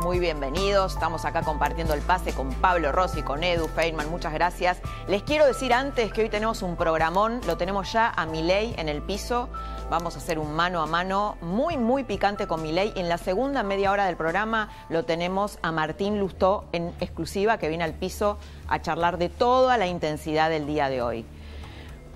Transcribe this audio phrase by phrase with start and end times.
[0.00, 0.94] Muy bienvenidos.
[0.94, 4.78] Estamos acá compartiendo el pase con Pablo Rossi, con Edu Feynman, muchas gracias.
[5.08, 8.88] Les quiero decir antes que hoy tenemos un programón, lo tenemos ya a Milei en
[8.88, 9.50] el piso.
[9.90, 12.94] Vamos a hacer un mano a mano muy, muy picante con Milei.
[12.96, 17.68] En la segunda media hora del programa lo tenemos a Martín Lustó en exclusiva, que
[17.68, 18.38] viene al piso
[18.68, 21.26] a charlar de toda la intensidad del día de hoy.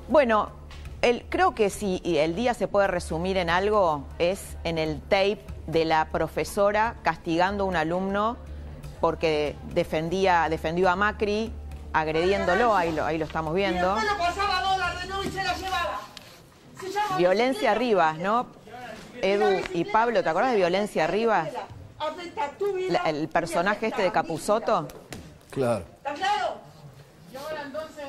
[0.08, 0.48] Bueno,
[1.28, 5.84] creo que si el día se puede resumir en algo, es en el tape de
[5.84, 8.36] la profesora castigando a un alumno
[9.00, 11.52] porque defendía, defendió a Macri,
[11.92, 13.96] agrediéndolo, ahí lo, ahí lo estamos Y viendo.
[17.14, 17.74] y Violencia.
[17.74, 18.46] Rivas, ¿no?
[19.20, 21.48] Edu y Pablo, ¿te acordás de Violencia Rivas?
[22.88, 24.88] La- el personaje este de Capuzoto.
[25.50, 26.56] Claro, ¿Está claro?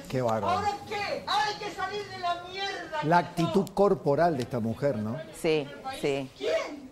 [0.09, 0.57] qué bárbaro.
[0.59, 1.23] ¿Ahora qué?
[1.27, 3.03] Ahora hay que salir de la mierda.
[3.03, 5.17] La actitud corporal de esta mujer, ¿no?
[5.39, 5.67] Sí,
[6.01, 6.29] sí.
[6.37, 6.91] ¿Quién?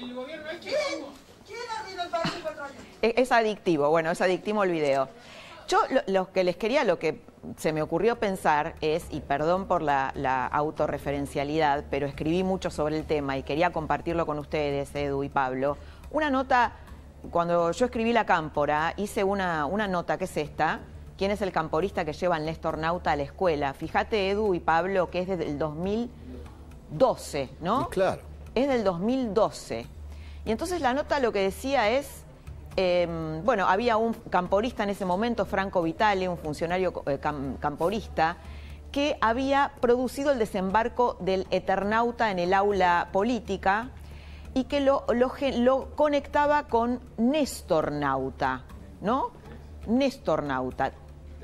[0.00, 0.74] El gobierno ¿Quién?
[1.00, 1.12] como-
[1.46, 3.18] ¿Quién arruinó el?
[3.18, 5.08] Es, adictivo, bueno, es adictivo el video.
[5.68, 7.20] Yo lo, que les quería, lo que
[7.56, 12.98] se me ocurrió pensar es, y perdón por la, la autorreferencialidad, pero escribí mucho sobre
[12.98, 15.76] el tema y quería compartirlo con ustedes, Edu y Pablo,
[16.10, 16.72] una nota,
[17.30, 20.80] cuando yo escribí La Cámpora, hice una, una nota que es esta,
[21.16, 23.72] ¿quién es el camporista que lleva al Néstor Nauta a la escuela?
[23.74, 27.88] Fíjate, Edu y Pablo, que es desde el 2012, ¿no?
[27.88, 28.31] Claro.
[28.54, 29.86] Es del 2012.
[30.44, 32.24] Y entonces la nota lo que decía es,
[32.76, 33.06] eh,
[33.44, 38.36] bueno, había un camporista en ese momento, Franco Vitale, un funcionario eh, cam- camporista,
[38.90, 43.88] que había producido el desembarco del Eternauta en el aula política
[44.54, 48.64] y que lo, lo conectaba con Néstornauta,
[49.00, 49.30] ¿no?
[49.86, 50.92] Néstornauta.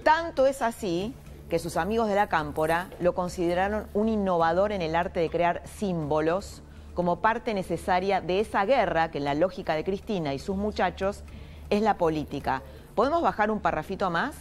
[0.03, 1.15] Tanto es así
[1.49, 5.63] que sus amigos de la cámpora lo consideraron un innovador en el arte de crear
[5.67, 6.63] símbolos
[6.99, 11.23] como parte necesaria de esa guerra que en la lógica de Cristina y sus muchachos
[11.71, 12.65] es la política.
[12.97, 14.35] ¿Podemos bajar un parrafito más?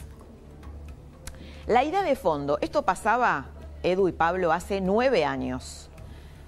[1.68, 3.46] La idea de fondo, esto pasaba,
[3.84, 5.92] Edu y Pablo, hace nueve años.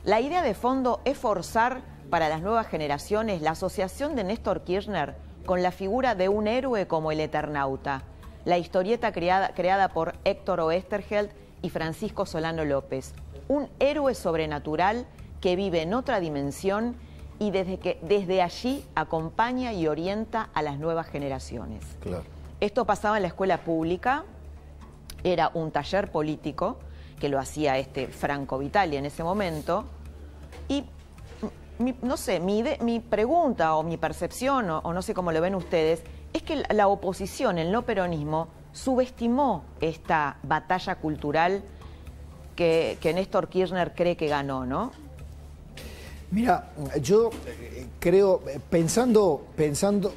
[0.03, 5.15] La idea de fondo es forzar para las nuevas generaciones la asociación de Néstor Kirchner
[5.45, 8.01] con la figura de un héroe como el Eternauta,
[8.45, 11.29] la historieta creada, creada por Héctor Oesterheld
[11.61, 13.13] y Francisco Solano López.
[13.47, 15.05] Un héroe sobrenatural
[15.41, 16.95] que vive en otra dimensión
[17.39, 21.83] y desde, que, desde allí acompaña y orienta a las nuevas generaciones.
[22.01, 22.23] Claro.
[22.59, 24.25] Esto pasaba en la escuela pública,
[25.23, 26.77] era un taller político
[27.19, 29.85] que lo hacía este Franco Vitali en ese momento.
[30.67, 30.83] Y
[31.79, 35.39] mi- no sé, mi, mi pregunta o mi percepción, o, o no sé cómo lo
[35.39, 41.63] ven ustedes, es que la, la oposición, el no peronismo, subestimó esta batalla cultural
[42.55, 44.91] que, que Néstor Kirchner cree que ganó, ¿no?
[46.31, 46.69] Mira,
[47.01, 50.13] yo eh, creo, eh, pensando, pensando,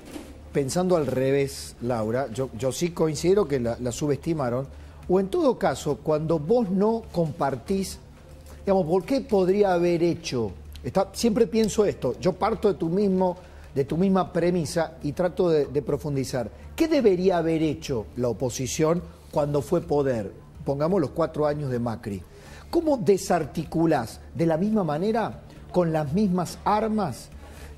[0.53, 4.67] pensando al revés, Laura, yo, sí considero que la, la subestimaron,
[5.09, 7.99] o en todo caso, cuando vos no compartís,
[8.67, 10.53] digamos, ¿por qué podría haber hecho?
[10.85, 13.39] Está, siempre pienso esto, yo parto de tu mismo,
[13.75, 16.51] de tu misma premisa y trato de, de profundizar.
[16.77, 20.31] ¿Qué debería haber hecho la oposición cuando fue poder?
[20.63, 22.23] Pongamos los cuatro años de Macri.
[22.69, 27.29] ¿Cómo desarticulás de la misma manera, con las mismas armas,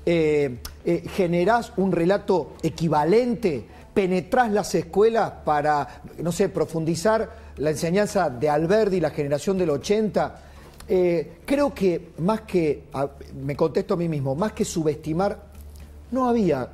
[0.05, 8.29] eh, eh, generás un relato equivalente, penetrás las escuelas para, no sé, profundizar la enseñanza
[8.29, 10.41] de Alberdi, la generación del 80?
[10.87, 12.83] Eh, creo que más que,
[13.43, 15.39] me contesto a mí mismo, más que subestimar,
[16.11, 16.69] no había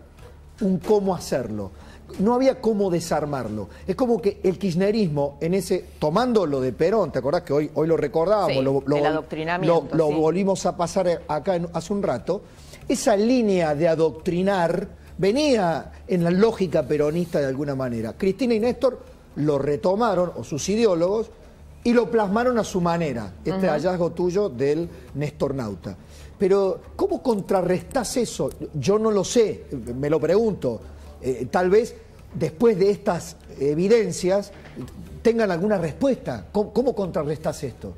[0.59, 1.71] un cómo hacerlo,
[2.19, 3.69] no había cómo desarmarlo.
[3.87, 7.71] Es como que el kirchnerismo, en ese, tomando lo de Perón, ¿te acordás que hoy,
[7.75, 8.53] hoy lo recordábamos?
[8.57, 10.13] Sí, lo, lo- el adoctrinamiento, lo- lo sí.
[10.21, 12.41] volvimos a pasar acá en- hace un rato.
[12.87, 14.87] Esa línea de adoctrinar
[15.17, 18.13] venía en la lógica peronista de alguna manera.
[18.17, 18.99] Cristina y Néstor
[19.35, 21.29] lo retomaron, o sus ideólogos,
[21.83, 25.95] y lo plasmaron a su manera, este hallazgo tuyo del Nestornauta.
[26.37, 28.49] Pero, ¿cómo contrarrestás eso?
[28.73, 29.65] Yo no lo sé,
[29.95, 30.79] me lo pregunto.
[31.21, 31.95] Eh, tal vez
[32.33, 34.51] después de estas evidencias
[35.21, 36.47] tengan alguna respuesta.
[36.51, 37.93] ¿Cómo, cómo contrarrestás esto?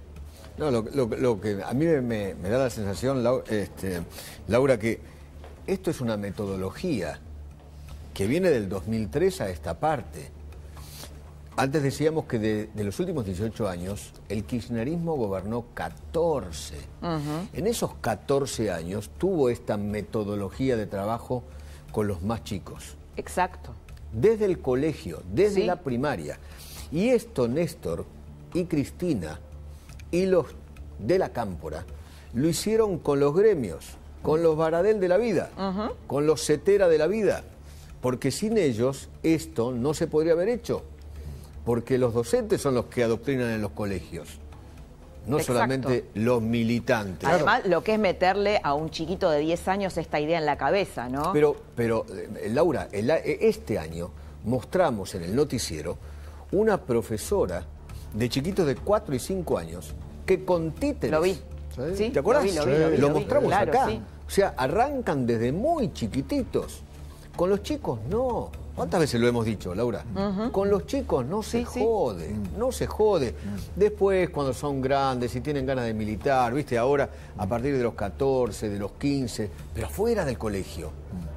[0.58, 4.02] No, lo, lo- lo que a mí me, da la sensación, Lau- este,
[4.48, 5.00] Laura, que
[5.66, 7.20] esto es una metodología
[8.14, 10.30] que viene del 2003 a esta parte.
[11.56, 16.76] Antes decíamos que de, de los últimos 18 años el kirchnerismo gobernó 14.
[17.54, 21.44] En esos 14 años tuvo esta metodología de trabajo
[21.92, 23.72] con los más chicos Exacto.
[24.12, 25.64] desde el colegio, desde Sí.
[25.66, 26.38] la primaria.
[26.92, 28.06] Y esto Néstor
[28.54, 29.40] y Cristina
[30.12, 30.46] y los
[31.00, 31.86] de la Cámpora
[32.34, 33.86] lo hicieron con los gremios,
[34.22, 35.50] con los Baradel de la vida,
[36.08, 37.44] con los Cetera de la vida,
[38.02, 40.84] porque sin ellos esto no se podría haber hecho,
[41.66, 44.40] porque los docentes son los que adoctrinan en los colegios,
[45.28, 45.54] no Exacto.
[45.54, 47.28] solamente los militantes.
[47.30, 50.58] Además, lo que es meterle a un chiquito de 10 años esta idea en la
[50.58, 51.32] cabeza, ¿no?
[51.34, 54.12] Pero, pero eh, Laura, el eh, este año
[54.44, 55.98] mostramos en el noticiero
[56.52, 57.64] una profesora
[58.14, 59.94] de chiquitos de 4 y 5 años
[60.26, 61.12] que con títeres.
[61.12, 61.38] Lo vi.
[61.96, 62.10] Sí.
[62.12, 62.46] ¿Te acuerdas?
[62.46, 63.20] Lo vi, lo vi, lo vi, Lo lo vi.
[63.20, 63.88] mostramos Claro, acá.
[63.88, 64.02] sí.
[64.28, 66.82] O sea, arrancan desde muy chiquititos.
[67.36, 68.52] Con los chicos no.
[68.76, 70.04] ¿Cuántas veces lo hemos dicho, Laura?
[70.52, 71.80] Con los chicos no se Sí, sí.
[71.84, 73.36] jode, no se jode.
[73.76, 76.78] Después, cuando son grandes y tienen ganas de militar, ¿viste?
[76.78, 80.90] Ahora, a partir de los 14, de los 15, pero afuera del colegio.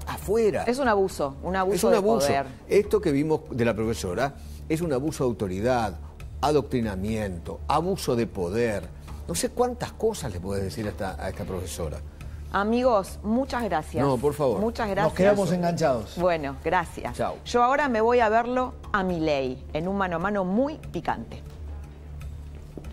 [0.06, 0.64] Afuera.
[0.64, 2.26] Es un abuso, un abuso Es un de abuso.
[2.26, 2.46] poder.
[2.68, 4.34] Esto que vimos de la profesora
[4.68, 5.98] es un abuso de autoridad,
[6.40, 8.84] adoctrinamiento, abuso de poder.
[9.28, 11.98] No sé cuántas cosas le puedes decir a esta, a esta profesora.
[12.52, 14.04] Amigos, muchas gracias.
[14.04, 14.60] No, por favor.
[14.60, 15.06] Muchas gracias.
[15.12, 16.16] Nos quedamos enganchados.
[16.16, 17.14] Bueno, gracias.
[17.16, 17.36] Chao.
[17.44, 20.76] Yo ahora me voy a verlo a mi ley en un mano a mano muy
[20.92, 21.42] picante.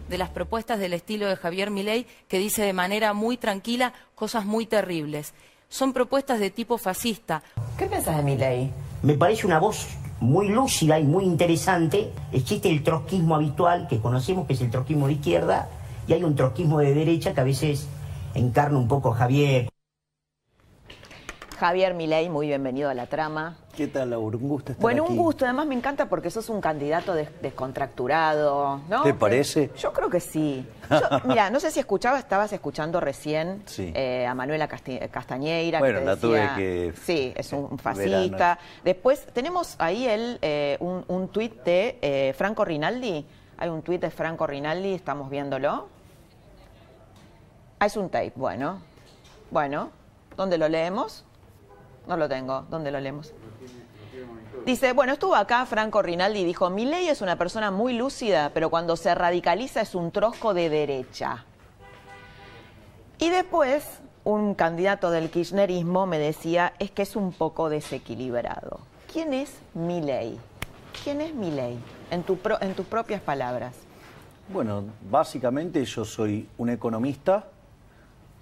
[0.09, 4.45] de las propuestas del estilo de Javier Milei, que dice de manera muy tranquila cosas
[4.45, 5.33] muy terribles.
[5.69, 7.41] Son propuestas de tipo fascista.
[7.79, 8.71] ¿Qué pensás de mi ley?
[9.01, 9.87] Me parece una voz
[10.19, 12.11] muy lúcida y muy interesante.
[12.31, 15.67] Existe el trotskismo habitual que conocemos, que es el trotskismo de izquierda,
[16.07, 17.87] y hay un trotskismo de derecha que a veces
[18.33, 19.69] encarna un poco Javier.
[21.57, 23.55] Javier Milei, muy bienvenido a la trama.
[23.77, 24.35] ¿Qué tal, Laura?
[24.37, 25.13] Un gusto estar Bueno, aquí.
[25.13, 25.45] un gusto.
[25.45, 29.03] Además, me encanta porque sos un candidato des- descontracturado, ¿no?
[29.03, 29.69] ¿Te parece?
[29.77, 30.67] Yo creo que sí.
[30.89, 33.91] Yo, mira, no sé si escuchaba, estabas escuchando recién Sí.
[33.95, 35.79] eh, a Manuela Casti- Castañeira.
[35.79, 38.11] Bueno, que te la tuve decía- que- Sí, es un eh, fascista.
[38.37, 38.57] verano.
[38.83, 43.25] Después, tenemos ahí el, eh, un, un tuit de eh, Franco Rinaldi.
[43.57, 45.87] Hay un tuit de Franco Rinaldi, estamos viéndolo.
[47.79, 48.79] Ah, es un tape, bueno.
[49.51, 49.89] Bueno,
[50.37, 51.23] ¿dónde lo leemos?
[52.07, 52.65] No lo tengo.
[52.69, 53.33] ¿Dónde lo leemos?
[54.65, 58.51] Dice, bueno, estuvo acá Franco Rinaldi y dijo, mi ley es una persona muy lúcida,
[58.53, 61.43] pero cuando se radicaliza es un trosco de derecha.
[63.19, 63.85] Y después,
[64.23, 68.79] un candidato del kirchnerismo me decía, es que es un poco desequilibrado.
[69.11, 70.39] ¿Quién es mi ley?
[71.03, 71.77] ¿Quién es mi ley?
[72.09, 73.75] En, tu pro- en tus propias palabras.
[74.47, 77.47] Bueno, básicamente yo soy un economista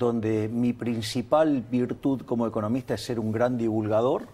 [0.02, 4.28] donde mi principal virtud como economista es ser un gran divulgador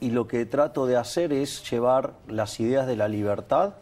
[0.00, 3.74] y lo que trato de hacer es llevar las ideas de la libertad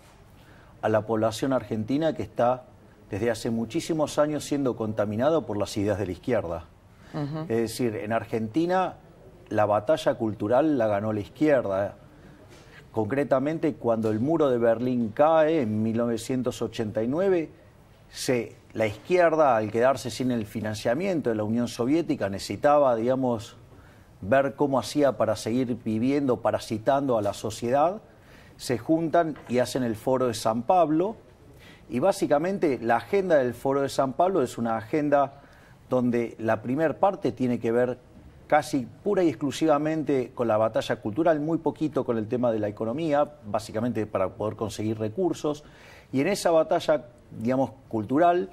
[0.80, 2.64] a la población argentina que está
[3.10, 6.64] desde hace muchísimos años siendo contaminada por las ideas de la izquierda.
[7.48, 8.94] Es decir, en Argentina
[9.50, 11.96] la batalla cultural la ganó la izquierda.
[12.90, 17.50] Concretamente, cuando el muro de Berlín cae en 1989,
[18.10, 23.56] se, la izquierda, al quedarse sin el financiamiento de la Unión Soviética, necesitaba, digamos,
[24.20, 28.02] ver cómo hacía para seguir viviendo, parasitando a la sociedad,
[28.56, 31.16] se juntan y hacen el Foro de San Pablo.
[31.88, 35.42] Y básicamente la agenda del Foro de San Pablo es una agenda
[35.88, 37.98] donde la primera parte tiene que ver
[38.46, 42.68] casi pura y exclusivamente con la batalla cultural, muy poquito con el tema de la
[42.68, 45.64] economía, básicamente para poder conseguir recursos.
[46.12, 47.06] Y en esa batalla,
[47.38, 48.50] digamos, cultural,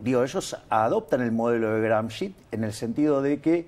[0.00, 3.66] digo, ellos adoptan el modelo de Gramsci en el sentido de que,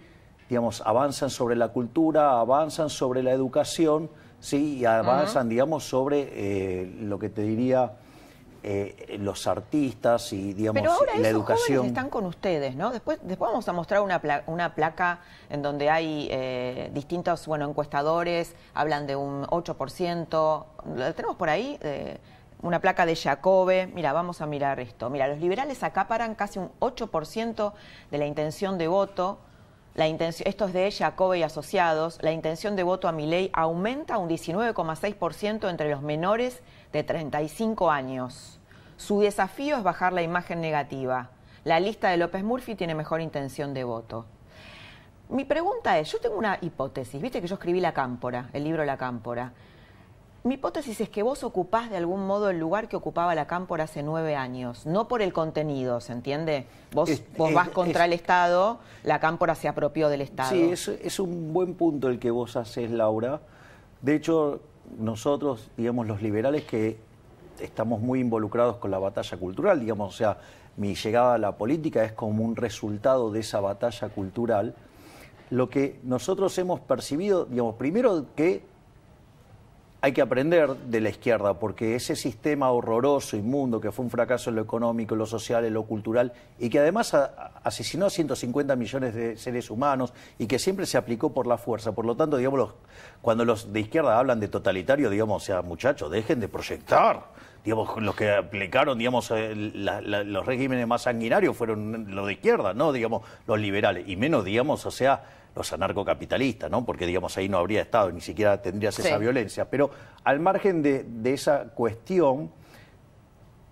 [0.48, 4.10] digamos, avanzan sobre la cultura, avanzan sobre la educación,
[4.40, 7.92] sí, y avanzan, digamos, sobre eh, lo que te diría
[8.66, 11.76] eh, los artistas y, digamos, Pero ahora la esos educación.
[11.78, 12.90] jóvenes están con ustedes, ¿no?
[12.92, 17.68] Después, después vamos a mostrar una, pla- una placa en donde hay eh, distintos, bueno,
[17.68, 20.64] encuestadores, hablan de un 8%.
[20.96, 21.78] ¿Lo tenemos por ahí?
[22.64, 23.88] Una placa de Jacobe.
[23.88, 25.10] Mira, vamos a mirar esto.
[25.10, 27.74] Mira, los liberales acaparan casi un 8%
[28.10, 29.38] de la intención de voto.
[29.94, 32.18] La intención, esto es de Jacobe y asociados.
[32.22, 38.58] La intención de voto a Milei aumenta un 19,6% entre los menores de 35 años.
[38.96, 41.28] Su desafío es bajar la imagen negativa.
[41.64, 44.24] La lista de López Murphy tiene mejor intención de voto.
[45.28, 48.86] Mi pregunta es, yo tengo una hipótesis, viste que yo escribí La Cámpora, el libro
[48.86, 49.52] La Cámpora.
[50.44, 53.84] Mi hipótesis es que vos ocupás de algún modo el lugar que ocupaba la Cámpora
[53.84, 56.66] hace nueve años, no por el contenido, ¿se entiende?
[56.92, 60.50] Vos, Es- vos es- vas contra es- el Estado, la Cámpora se apropió del Estado.
[60.50, 63.40] Sí, es, es un buen punto el que vos haces, Laura.
[64.02, 64.60] De hecho,
[64.98, 66.98] nosotros, digamos, los liberales que
[67.58, 70.36] estamos muy involucrados con la batalla cultural, digamos, o sea,
[70.76, 74.74] mi llegada a la política es como un resultado de esa batalla cultural.
[75.48, 78.73] Lo que nosotros hemos percibido, digamos, primero que
[80.04, 84.50] hay que aprender de la izquierda, porque ese sistema horroroso, inmundo, que fue un fracaso
[84.50, 87.16] en lo económico, en lo social, en lo cultural, y que además
[87.62, 91.92] asesinó a 150 millones de seres humanos y que siempre se aplicó por la fuerza.
[91.92, 92.74] Por lo tanto, digamos,
[93.22, 97.24] cuando los de izquierda hablan de totalitario, digamos, o sea, muchachos, dejen de proyectar.
[97.64, 102.74] Digamos, los que aplicaron, digamos, eh, la- los regímenes más sanguinarios fueron los de izquierda,
[102.74, 106.84] no, digamos, los liberales, y menos, digamos, o sea, los anarcocapitalistas, ¿no?
[106.84, 109.70] Porque, digamos, ahí no habría Estado, ni siquiera tendrías esa violencia.
[109.70, 109.90] Pero
[110.24, 112.50] al margen de, de esa cuestión,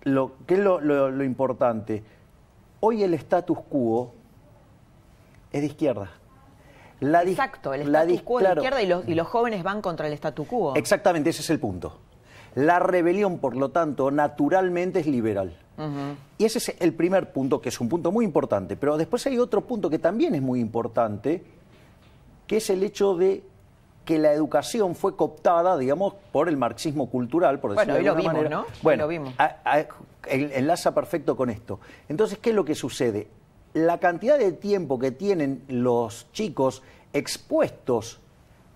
[0.03, 2.03] lo, ¿qué es lo, lo- lo importante?
[2.79, 4.13] Hoy el status quo
[5.51, 6.09] es de izquierda.
[6.99, 8.61] La Exacto, el status quo de claro.
[8.61, 10.75] izquierda y los, y los jóvenes van contra el statu quo.
[10.75, 11.99] Exactamente, ese es el punto.
[12.55, 15.57] La rebelión, por lo tanto, naturalmente es liberal.
[16.37, 18.75] Y ese es el primer punto, que es un punto muy importante.
[18.77, 21.43] Pero después hay otro punto que también es muy importante,
[22.47, 23.43] que es el hecho de
[24.05, 28.21] que la educación fue cooptada, digamos, por el marxismo cultural, por decirlo Bueno, de alguna
[28.33, 28.55] vimos, manera.
[28.57, 28.65] ¿no?
[28.81, 29.33] Bueno, lo vimos.
[29.37, 29.79] a- a-
[30.27, 31.79] en- enlaza perfecto con esto.
[32.09, 33.27] Entonces, ¿qué es lo que sucede?
[33.73, 36.83] La cantidad de tiempo que tienen los chicos
[37.13, 38.19] expuestos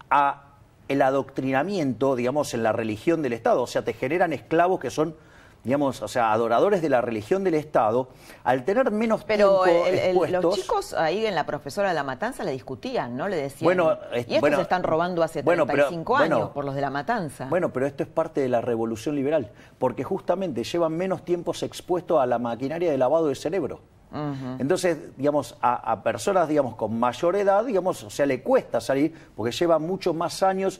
[0.09, 0.43] a
[0.87, 5.15] el adoctrinamiento, digamos, en la religión del Estado, o sea, te generan esclavos que son,
[5.67, 8.07] digamos, o sea, adoradores de la religión del Estado,
[8.45, 11.93] al tener menos Pero tiempo el- el- expuestos, los chicos ahí en la profesora de
[11.95, 13.27] la matanza le discutían, ¿no?
[13.27, 13.65] Le decían.
[13.65, 16.53] Bueno, es- y estos bueno, se están robando hace bueno, pero- 35 años bueno.
[16.53, 17.47] por los de la matanza.
[17.49, 22.17] Bueno, pero esto es parte de la revolución liberal, porque justamente llevan menos tiempos expuestos
[22.21, 23.81] a la maquinaria de lavado de cerebro.
[24.57, 29.13] Entonces, digamos, a, a personas, digamos, con mayor edad, digamos, o sea, le cuesta salir,
[29.35, 30.79] porque lleva muchos más años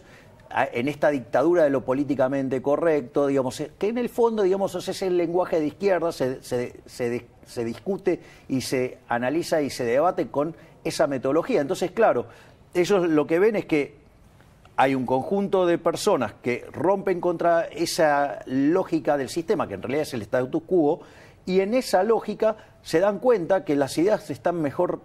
[0.74, 5.01] en esta dictadura de lo políticamente correcto, digamos, eh, que en el fondo, digamos, es
[5.01, 10.27] el lenguaje de izquierda, se, se- se se discute y se analiza y se debate
[10.27, 11.62] con esa metodología.
[11.62, 12.25] Entonces, claro,
[12.74, 13.96] ellos lo que ven es que
[14.75, 20.01] hay un conjunto de personas que rompen contra esa lógica del sistema, que en realidad
[20.04, 21.00] es el status quo,
[21.46, 25.00] y en esa lógica se dan cuenta que las ideas están mejor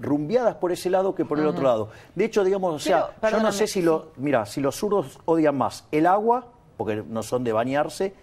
[0.00, 1.90] rumbeadas por ese lado que por el otro lado.
[2.14, 5.56] De hecho, digamos, o sea, yo no sé si lo, mira, si los zurdos odian
[5.56, 8.14] más el agua, porque no son de bañarse,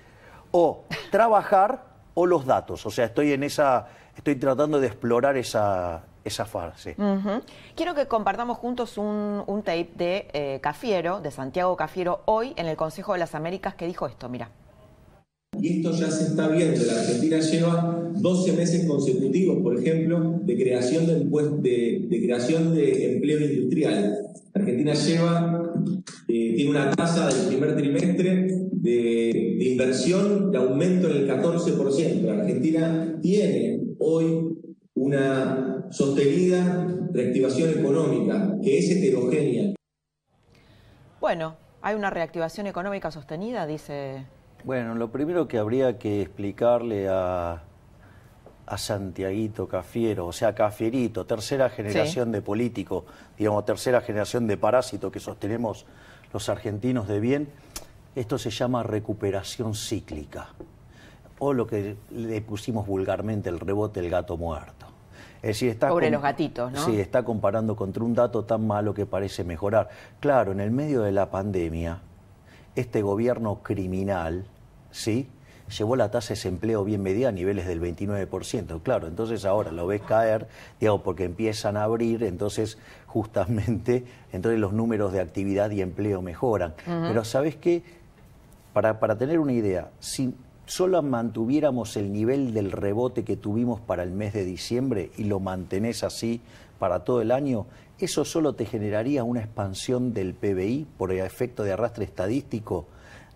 [0.51, 2.85] o trabajar o los datos.
[2.85, 6.95] O sea, estoy en esa, estoy tratando de explorar esa, esa fase.
[7.75, 12.67] Quiero que compartamos juntos un, un tape de eh, Cafiero, de Santiago Cafiero, hoy en
[12.67, 14.49] el Consejo de las Américas, que dijo esto, mira.
[15.61, 16.81] Y esto ya se está viendo.
[16.85, 21.05] La Argentina lleva 12 meses consecutivos, por ejemplo, de creación
[22.73, 24.19] de, empleo industrial.
[24.53, 25.73] La Argentina lleva,
[26.27, 32.21] eh, tiene una tasa del primer trimestre de, de inversión de aumento en el 14%.
[32.21, 34.55] La Argentina tiene hoy
[34.95, 39.73] una sostenida reactivación económica que es heterogénea.
[41.19, 44.25] Bueno, hay una reactivación económica sostenida, dice.
[44.63, 47.61] Bueno, lo primero que habría que explicarle a,
[48.69, 53.05] a Santiaguito Cafiero, o sea, Cafierito, tercera generación de político,
[53.37, 55.85] digamos, tercera generación de parásito que sostenemos
[56.31, 57.49] los argentinos de bien,
[58.15, 60.49] esto se llama recuperación cíclica,
[61.39, 64.85] o lo que le pusimos vulgarmente el rebote del gato muerto.
[65.41, 66.85] Es decir, está Pobre los gatitos, ¿no?
[66.85, 69.89] Sí, está comparando contra un dato tan malo que parece mejorar.
[70.19, 72.01] Claro, en el medio de la pandemia,
[72.75, 74.45] este gobierno criminal,
[74.91, 75.27] ¿sí?
[75.77, 78.81] Llevó la tasa de desempleo bien medida a niveles del 29%.
[78.81, 80.47] Claro, entonces ahora lo ves caer,
[80.79, 86.73] digamos, porque empiezan a abrir, entonces justamente, entonces los números de actividad y empleo mejoran.
[86.85, 87.83] Pero ¿sabes qué?
[88.73, 90.33] Para, para tener una idea, si
[90.65, 95.39] solo mantuviéramos el nivel del rebote que tuvimos para el mes de diciembre y lo
[95.39, 96.41] mantenés así
[96.77, 97.65] para todo el año,
[97.99, 102.87] eso solo te generaría una expansión del PBI por el efecto de arrastre estadístico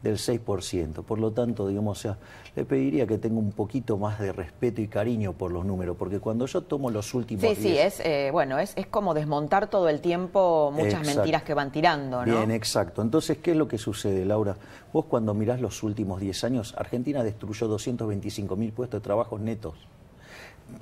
[0.03, 1.03] del 6%.
[1.03, 2.17] Por lo tanto, digamos, o sea,
[2.55, 6.19] le pediría que tenga un poquito más de respeto y cariño por los números, porque
[6.19, 9.69] cuando yo tomo los últimos Sí, sí, 10 es, eh, bueno, es, es como desmontar
[9.69, 11.15] todo el tiempo muchas Exacto.
[11.15, 12.37] mentiras que van tirando, ¿no?
[12.37, 13.01] Bien, exacto.
[13.01, 14.57] Entonces, ¿qué es lo que sucede, Laura?
[14.91, 19.75] Vos cuando mirás los últimos 10 años, Argentina destruyó 225 mil puestos de trabajo netos.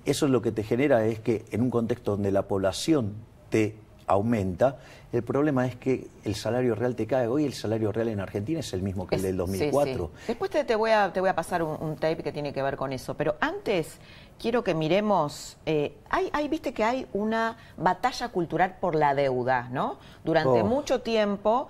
[0.05, 3.13] Eso es lo que te genera es que en un contexto donde la población
[3.51, 3.75] te
[4.07, 4.77] aumenta.
[5.13, 7.27] El problema es que el salario real te cae.
[7.27, 10.09] Hoy el salario real en Argentina es el mismo que el del 2004.
[10.27, 12.93] Después te, voy a, te voy a pasar un, tape que tiene que ver con
[12.93, 13.15] eso.
[13.15, 13.97] Pero antes
[14.39, 19.67] quiero que miremos, eh, hay, hay, viste que hay una batalla cultural por la deuda,
[19.69, 19.97] ¿no?
[20.23, 20.65] Durante Oh.
[20.65, 21.67] mucho tiempo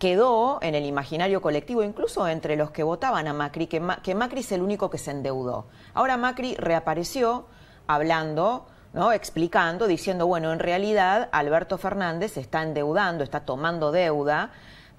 [0.00, 4.14] quedó en el imaginario colectivo, incluso entre los que votaban a Macri, que, Ma- que
[4.14, 5.66] Macri es el único que se endeudó.
[5.94, 7.44] Ahora Macri reapareció
[7.86, 9.12] hablando, ¿no?
[9.12, 14.50] explicando, diciendo, bueno, en realidad Alberto Fernández está endeudando, está tomando deuda,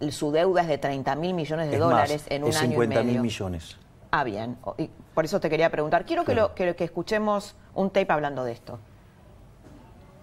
[0.09, 2.71] su deuda es de 30 mil millones de Es dólares más, en un es año
[2.71, 3.11] 50 y medio.
[3.13, 3.77] mil millones.
[4.11, 4.57] Ah, bien.
[4.77, 6.05] Y por eso te quería preguntar.
[6.05, 8.79] Quiero que, lo, que, que escuchemos un tape hablando de esto.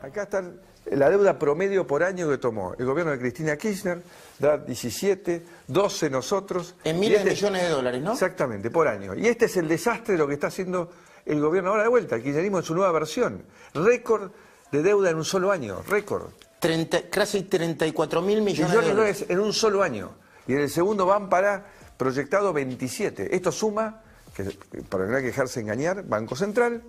[0.03, 0.43] Acá está
[0.91, 4.03] la deuda promedio por año que tomó el gobierno de Cristina Kirchner,
[4.39, 6.75] da 17, 12 nosotros.
[6.85, 8.13] En miles de millones de dólares, ¿no?
[8.13, 9.15] Exactamente, por año.
[9.15, 10.91] Y este es el desastre de lo que está haciendo
[11.29, 13.43] el gobierno ahora de vuelta, el kirchnerismo en su nueva versión.
[13.75, 14.31] Récord
[14.73, 16.31] de deuda en un solo año, récord.
[16.61, 19.25] 30, casi 34 mil millones, Millones de dólares.
[19.29, 20.11] en un solo año.
[20.47, 21.67] Y en el segundo van para
[21.97, 23.35] proyectado 27.
[23.35, 24.03] Esto suma,
[24.35, 24.45] que,
[24.89, 26.83] para no dejarse engañar, Banco Central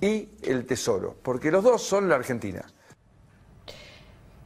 [0.00, 2.64] y el Tesoro, porque los dos son la Argentina.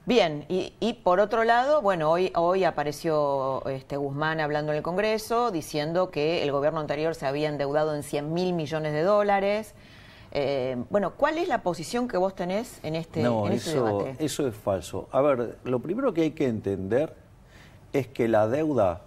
[0.09, 4.83] Bien, y, y por otro lado, bueno, hoy, hoy apareció este Guzmán hablando en el
[4.83, 9.75] Congreso diciendo que el gobierno anterior se había endeudado en 100 mil millones de dólares.
[10.33, 13.85] Eh, bueno, ¿cuál es la posición que vos tenés en este, no, en este eso,
[13.85, 14.25] debate?
[14.25, 15.11] eso es falso.
[15.12, 17.15] A ver, lo primero que hay que entender
[17.93, 19.03] es que la deuda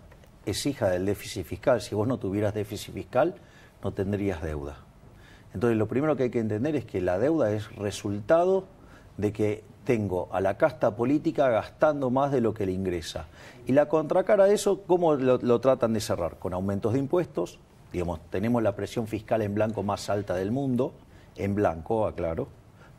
[0.46, 1.82] es hija del déficit fiscal.
[1.82, 3.34] Si vos no tuvieras déficit fiscal,
[3.84, 4.78] no tendrías deuda.
[5.56, 8.66] Entonces, lo primero que hay que entender es que la deuda es resultado
[9.18, 13.26] de que tengo a la casta política gastando más de lo que le ingresa.
[13.66, 16.38] Y la contracara de eso, ¿cómo lo, lo tratan de cerrar?
[16.38, 17.60] Con aumentos de impuestos.
[17.92, 20.94] Digamos, tenemos la presión fiscal en blanco más alta del mundo,
[21.36, 22.48] en blanco, aclaro,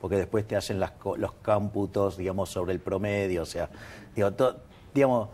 [0.01, 3.71] porque después te hacen las los cómputos, digamos, sobre el promedio, o sea,
[4.15, 4.57] digo, to-
[4.93, 5.29] digamos,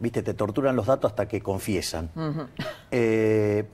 [0.00, 2.10] viste, te torturan los datos hasta que confiesan.
[2.90, 3.64] Eh,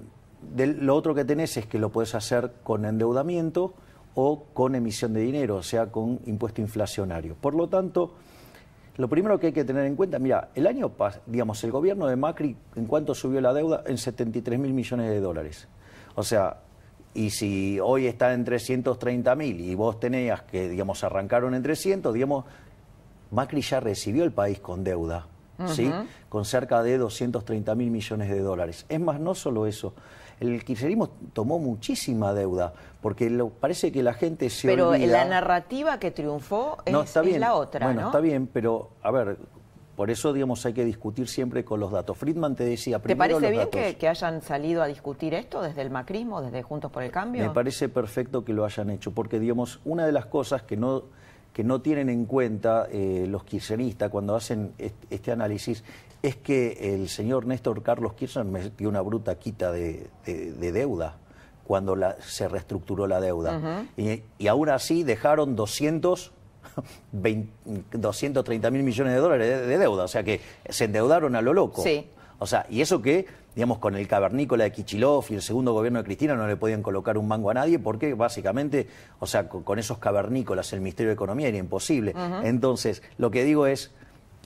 [0.54, 3.74] del- lo otro que tenés es que lo puedes hacer con endeudamiento
[4.14, 7.34] o con emisión de dinero, o sea, con impuesto inflacionario.
[7.40, 8.14] Por lo tanto,
[8.96, 12.06] lo primero que hay que tener en cuenta, mira, el año, pas- digamos, el gobierno
[12.06, 13.82] de Macri, ¿en cuánto subió la deuda?
[13.86, 15.68] En 73 mil millones de dólares.
[16.16, 16.58] O sea,
[17.14, 22.12] y si hoy está en 330 mil y vos tenías que, digamos, arrancaron en 300,
[22.12, 22.44] digamos,
[23.30, 25.26] Macri ya recibió el país con deuda,
[25.66, 25.90] ¿sí?
[26.28, 28.86] Con cerca de 230 mil millones de dólares.
[28.88, 29.94] Es más, no solo eso.
[30.40, 32.72] El kirchnerismo tomó muchísima deuda,
[33.02, 35.06] porque lo- parece que la gente se Pero olvida...
[35.06, 37.40] la narrativa que triunfó es, No, está es bien.
[37.40, 38.06] la otra, Bueno, ¿no?
[38.08, 39.36] está bien, pero a ver,
[39.96, 42.16] por eso, digamos, hay que discutir siempre con los datos.
[42.16, 43.80] Friedman te decía, ¿Te primero parece los bien datos.
[43.80, 47.42] que, que hayan salido a discutir esto desde el macrismo, desde Juntos por el Cambio?
[47.46, 51.02] Me parece perfecto que lo hayan hecho, porque, digamos, una de las cosas que no,
[51.52, 55.84] que no tienen en cuenta eh, los kirchneristas cuando hacen est- este análisis
[56.22, 61.16] es que el señor Néstor Carlos Kirchner metió una bruta quita de, de- de deuda
[61.64, 63.86] cuando la- se reestructuró la deuda.
[63.96, 66.32] Y, y aún así dejaron 200...
[67.12, 67.50] 20
[67.98, 71.52] 230 mil millones de dólares de, de deuda, o sea que se endeudaron a lo
[71.54, 71.82] loco.
[71.82, 72.06] Sí.
[72.38, 75.98] O sea, y eso que, digamos, con el cavernícola de Kichilov y el segundo gobierno
[75.98, 79.62] de Cristina no le podían colocar un mango a nadie porque básicamente, o sea, con,
[79.62, 82.14] con esos cavernícolas el Ministerio de Economía era imposible.
[82.44, 83.90] Entonces, lo que digo es,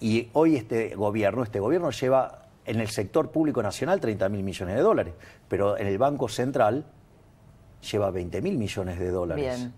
[0.00, 4.76] y hoy este gobierno, este gobierno lleva en el sector público nacional 30 mil millones
[4.76, 5.14] de dólares,
[5.48, 6.84] pero en el Banco Central
[7.90, 9.44] lleva 20 mil millones de dólares.
[9.44, 9.72] Bien.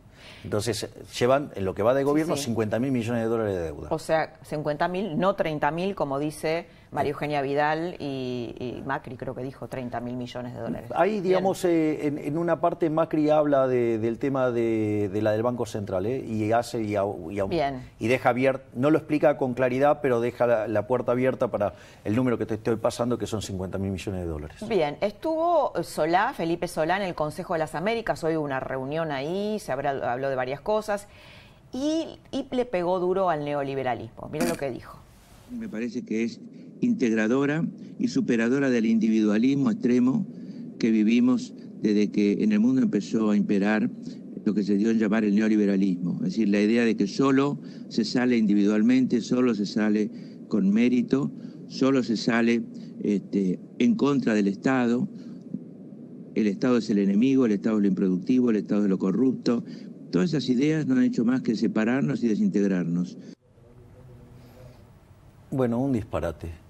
[0.44, 2.44] Entonces, llevan en lo que va de gobierno sí.
[2.44, 3.88] 50 mil millones de dólares de deuda.
[3.90, 9.16] O sea, 50 mil, no 30 mil, como dice María Eugenia Vidal y, y Macri,
[9.16, 10.90] creo que dijo 30 mil millones de dólares.
[10.94, 15.33] Ahí, digamos, eh, en, en una parte Macri habla de- del tema de, de la
[15.33, 16.25] del Banco Central, ¿eh?
[16.25, 17.83] y hace y, au- Bien.
[17.99, 21.75] y deja abierto, no lo explica con claridad, pero deja la, la puerta abierta para
[22.05, 24.57] el número que te estoy pasando, que son 50 mil millones de dólares.
[24.68, 29.11] Bien, estuvo Solá, Felipe Solá, en el Consejo de las Américas, hoy hubo una reunión
[29.12, 31.09] ahí, se habrá- habló de varias cosas,
[31.72, 34.29] y, y le pegó duro al neoliberalismo.
[34.33, 34.99] Miren lo que dijo.
[35.51, 36.40] Me parece que es
[36.81, 37.67] integradora
[37.99, 40.27] y superadora del individualismo extremo
[40.79, 43.91] que vivimos desde que en el mundo empezó a imperar
[44.45, 46.15] lo que se dio en llamar el neoliberalismo.
[46.19, 47.59] Es decir, la idea de que solo
[47.89, 50.11] se sale individualmente, solo se sale
[50.49, 51.33] con mérito,
[51.67, 52.62] solo se sale
[53.03, 55.09] este, en contra del Estado.
[56.37, 59.65] El Estado es el enemigo, el Estado es lo improductivo, el Estado es lo corrupto.
[60.12, 63.19] Todas esas ideas no han hecho más que separarnos y desintegrarnos.
[65.51, 66.65] Bueno, un disparate.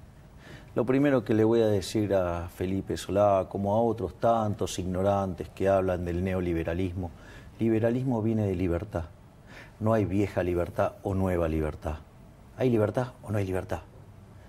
[0.77, 5.49] Lo primero que le voy a decir a Felipe Solá, como a otros tantos ignorantes
[5.49, 7.11] que hablan del neoliberalismo,
[7.59, 9.05] liberalismo viene de libertad.
[9.81, 11.95] no hay vieja libertad o nueva libertad.
[12.59, 13.81] ¿Hay libertad o no hay libertad?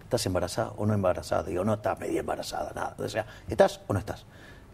[0.04, 1.44] ¿Estás embarazada o no embarazada?
[1.44, 2.96] Digo, no estás media embarazada, nada.
[3.00, 4.26] O sea, ¿estás o no estás?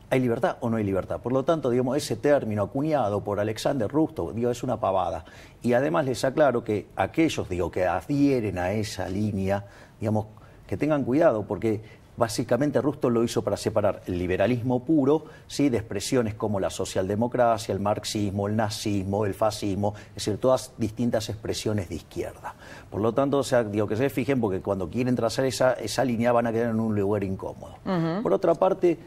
[0.09, 1.19] ¿Hay libertad o no hay libertad?
[1.21, 5.23] Por lo tanto, digamos, ese término acuñado por Alexander Rusto, digo, es una pavada.
[5.61, 9.67] Y además les aclaro que aquellos, digo, que adhieren a esa línea,
[9.99, 10.25] digamos,
[10.67, 11.81] que tengan cuidado, porque
[12.15, 15.69] Básicamente Rusto lo hizo para separar el liberalismo puro ¿sí?
[15.69, 21.29] de expresiones como la socialdemocracia, el marxismo, el nazismo, el fascismo, es decir, todas distintas
[21.29, 22.53] expresiones de izquierda.
[22.91, 26.05] Por lo tanto, o sea, digo que se fijen porque cuando quieren trazar esa, esa
[26.05, 27.77] línea van a quedar en un lugar incómodo.
[28.21, 28.99] Por otra parte,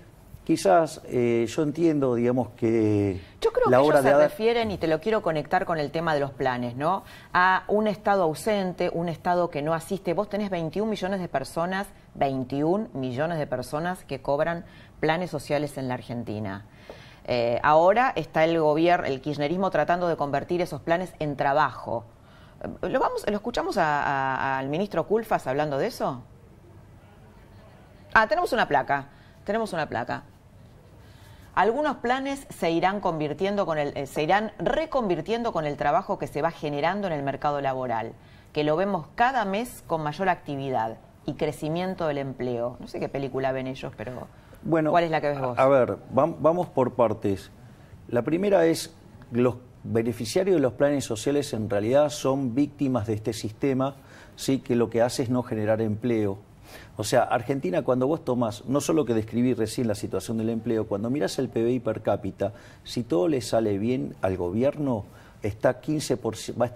[0.47, 4.79] quizás eh, yo entiendo, digamos, que yo creo la que ellos de se refieren, y
[4.79, 7.03] te lo quiero conectar con el tema de los planes, ¿no?
[7.33, 10.15] A un Estado ausente, un Estado que no asiste.
[10.15, 14.65] Vos tenés 21 millones de personas, 21 millones de personas que cobran
[15.01, 16.65] planes sociales en la Argentina.
[17.27, 22.05] Eh, ahora está el gobierno, el kirchnerismo tratando de convertir esos planes en trabajo.
[22.63, 26.23] Eh, ¿Lo, vamos, ¿lo escuchamos a- a- al ministro Culfas hablando de eso?
[28.15, 29.07] Ah, tenemos una placa.
[29.45, 30.23] Tenemos una placa.
[31.57, 36.27] Algunos planes se irán convirtiendo con el, eh, se irán reconvirtiendo con el trabajo que
[36.27, 38.13] se va generando en el mercado laboral,
[38.53, 42.77] que lo vemos cada mes con mayor actividad y crecimiento del empleo.
[42.79, 44.29] No sé qué película ven ellos, pero
[44.65, 45.59] Bueno, ¿cuál es la que ves vos?
[45.59, 47.51] A ver, vam- vamos por partes.
[48.09, 48.95] La primera es
[49.33, 53.95] los beneficiarios de los planes sociales en realidad son víctimas de este sistema,
[54.37, 56.37] sí que lo que hace es no generar empleo.
[56.97, 60.87] O sea, Argentina cuando vos tomas, no solo que describí recién la situación del empleo,
[60.87, 62.53] cuando miras el PBI per cápita,
[62.85, 65.05] si todo le sale bien al gobierno,
[65.43, 66.73] está 15%, va,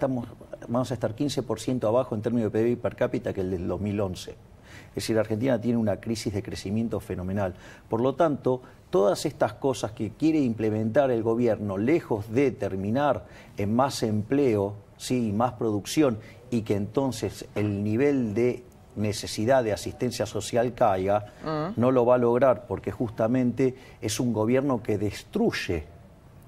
[0.67, 4.31] vamos a estar 15% abajo en términos de PBI per cápita que el del 2011.
[4.31, 7.55] Es decir, Argentina tiene una crisis de crecimiento fenomenal.
[7.89, 13.25] Por lo tanto, todas estas cosas que quiere implementar el gobierno, lejos de terminar
[13.57, 18.63] en más empleo, sí, más producción, y que entonces el nivel de
[18.95, 21.79] necesidad de asistencia social caiga, Mm.
[21.79, 25.85] no lo va a lograr porque justamente es un gobierno que destruye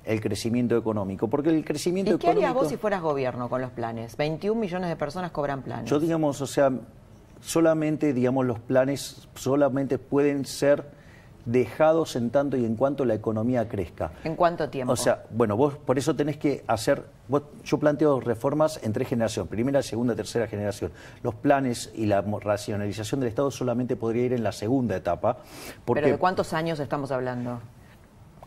[0.06, 1.30] el crecimiento económico.
[1.30, 2.64] Porque el crecimiento ¿Y qué harías económico...
[2.64, 4.18] vos si fueras gobierno con los planes?
[4.18, 5.90] 21 millones de personas cobran planes.
[5.90, 6.72] Yo, digamos, o sea,
[7.42, 10.84] solamente, digamos, los planes solamente pueden ser
[11.46, 14.12] dejados en tanto y en cuanto la economía crezca.
[14.24, 14.94] ¿En cuánto tiempo?
[14.94, 19.08] O sea, bueno, vos por eso tenés que hacer, vos- yo planteo reformas en tres
[19.10, 20.92] generaciones, primera, segunda, tercera generación.
[21.22, 25.38] Los planes y la racionalización del Estado solamente podría ir en la segunda etapa.
[25.86, 27.60] Porque, ¿Pero de cuántos años estamos hablando?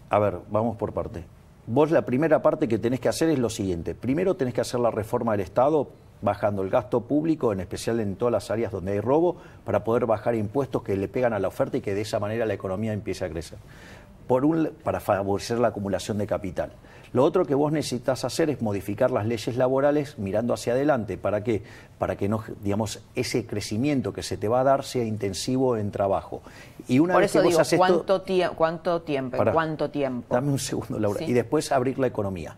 [0.09, 1.25] a ver, vamos por parte.
[1.67, 3.95] Vos la primera parte que tenés que hacer es lo siguiente.
[3.97, 5.89] Primero tenés que hacer la reforma del Estado,
[6.23, 10.07] bajando el gasto público, en especial en todas las áreas donde hay robo, para poder
[10.07, 12.93] bajar impuestos que le pegan a la oferta y que de esa manera la economía
[12.93, 13.59] empiece a crecer.
[14.27, 16.73] Por un, para favorecer la acumulación de capital.
[17.13, 21.17] Lo otro que vos necesitas hacer es modificar las leyes laborales mirando hacia adelante.
[21.17, 21.63] ¿Para qué?
[21.99, 25.93] Para que no, digamos, ese crecimiento que se te va a dar sea intensivo en
[25.93, 26.43] trabajo.
[26.89, 29.37] Y una Por vez eso que vos haces ¿cuánto, tie- ¿cuánto tiempo?
[29.37, 29.53] Pará.
[29.53, 30.35] ¿Cuánto tiempo?
[30.35, 31.21] Dame un segundo, Laura.
[31.21, 31.27] Sí.
[31.27, 32.57] Y después abrir la economía.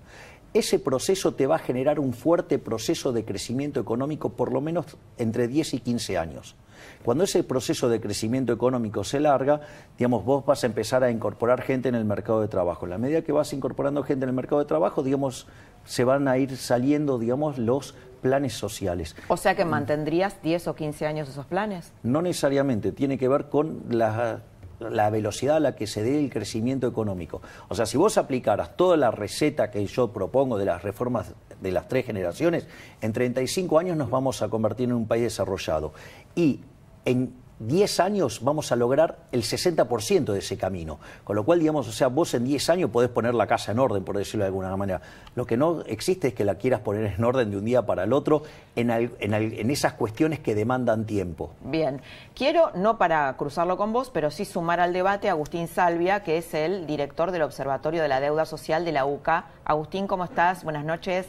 [0.54, 4.86] Ese proceso te va a generar un fuerte proceso de crecimiento económico por lo menos
[5.18, 6.56] entre 10 y 15 años.
[7.04, 9.60] Cuando ese proceso de crecimiento económico se larga,
[9.98, 12.86] digamos, vos vas a empezar a incorporar gente en el mercado de trabajo.
[12.86, 15.46] En la medida que vas incorporando gente en el mercado de trabajo, digamos,
[15.84, 19.16] se van a ir saliendo, digamos, los planes sociales.
[19.28, 21.92] O sea que mantendrías 10 o 15 años esos planes.
[22.02, 24.42] No necesariamente, tiene que ver con la,
[24.80, 27.42] la velocidad a la que se dé el crecimiento económico.
[27.68, 31.72] O sea, si vos aplicaras toda la receta que yo propongo de las reformas de
[31.72, 32.66] las tres generaciones,
[33.00, 35.92] en 35 años nos vamos a convertir en un país desarrollado.
[36.34, 36.60] Y
[37.04, 40.98] en 10 años vamos a lograr el 60% de ese camino.
[41.24, 43.78] Con lo cual, digamos, o sea, vos en 10 años podés poner la casa en
[43.80, 45.00] orden, por decirlo de alguna manera.
[45.34, 48.04] Lo que no existe es que la quieras poner en orden de un día para
[48.04, 48.42] el otro
[48.76, 51.50] en, al- en al- en esas cuestiones que demandan tiempo.
[51.64, 52.00] Bien,
[52.34, 56.38] quiero, no para cruzarlo con vos, pero sí sumar al debate a Agustín Salvia, que
[56.38, 59.46] es el director del Observatorio de la Deuda Social de la UCA.
[59.64, 60.62] Agustín, ¿cómo estás?
[60.64, 61.26] Buenas noches.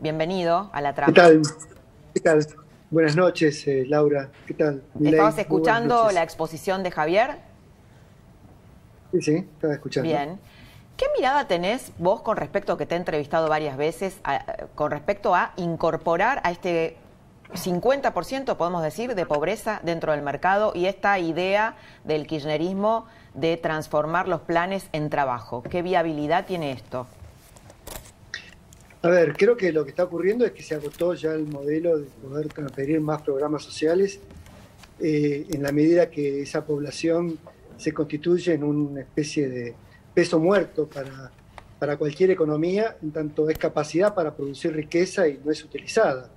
[0.00, 1.12] Bienvenido a la trama.
[1.12, 1.42] ¿Qué tal?
[2.14, 2.46] ¿Qué tal?
[2.90, 4.30] Buenas noches, eh, Laura.
[4.46, 4.82] ¿Qué tal?
[5.02, 7.36] ¿Estabas muy escuchando la exposición de Javier?
[9.12, 10.08] Sí, sí, estaba escuchando.
[10.08, 10.38] Bien.
[10.96, 15.34] ¿Qué mirada tenés vos con respecto, que te he entrevistado varias veces, a- con respecto
[15.34, 16.96] a incorporar a este
[17.54, 24.28] 50%, podemos decir, de pobreza dentro del mercado y esta idea del kirchnerismo de transformar
[24.28, 25.62] los planes en trabajo?
[25.62, 27.06] ¿Qué viabilidad tiene esto?
[29.02, 31.98] A ver, creo que lo que está ocurriendo es que se agotó ya el modelo
[31.98, 34.20] de poder transferir más programas sociales
[35.00, 37.38] eh, en la medida que esa población
[37.76, 39.74] se constituye en una especie de
[40.14, 41.30] peso muerto para
[41.78, 46.30] para cualquier economía, en tanto es capacidad para producir riqueza y no es utilizada,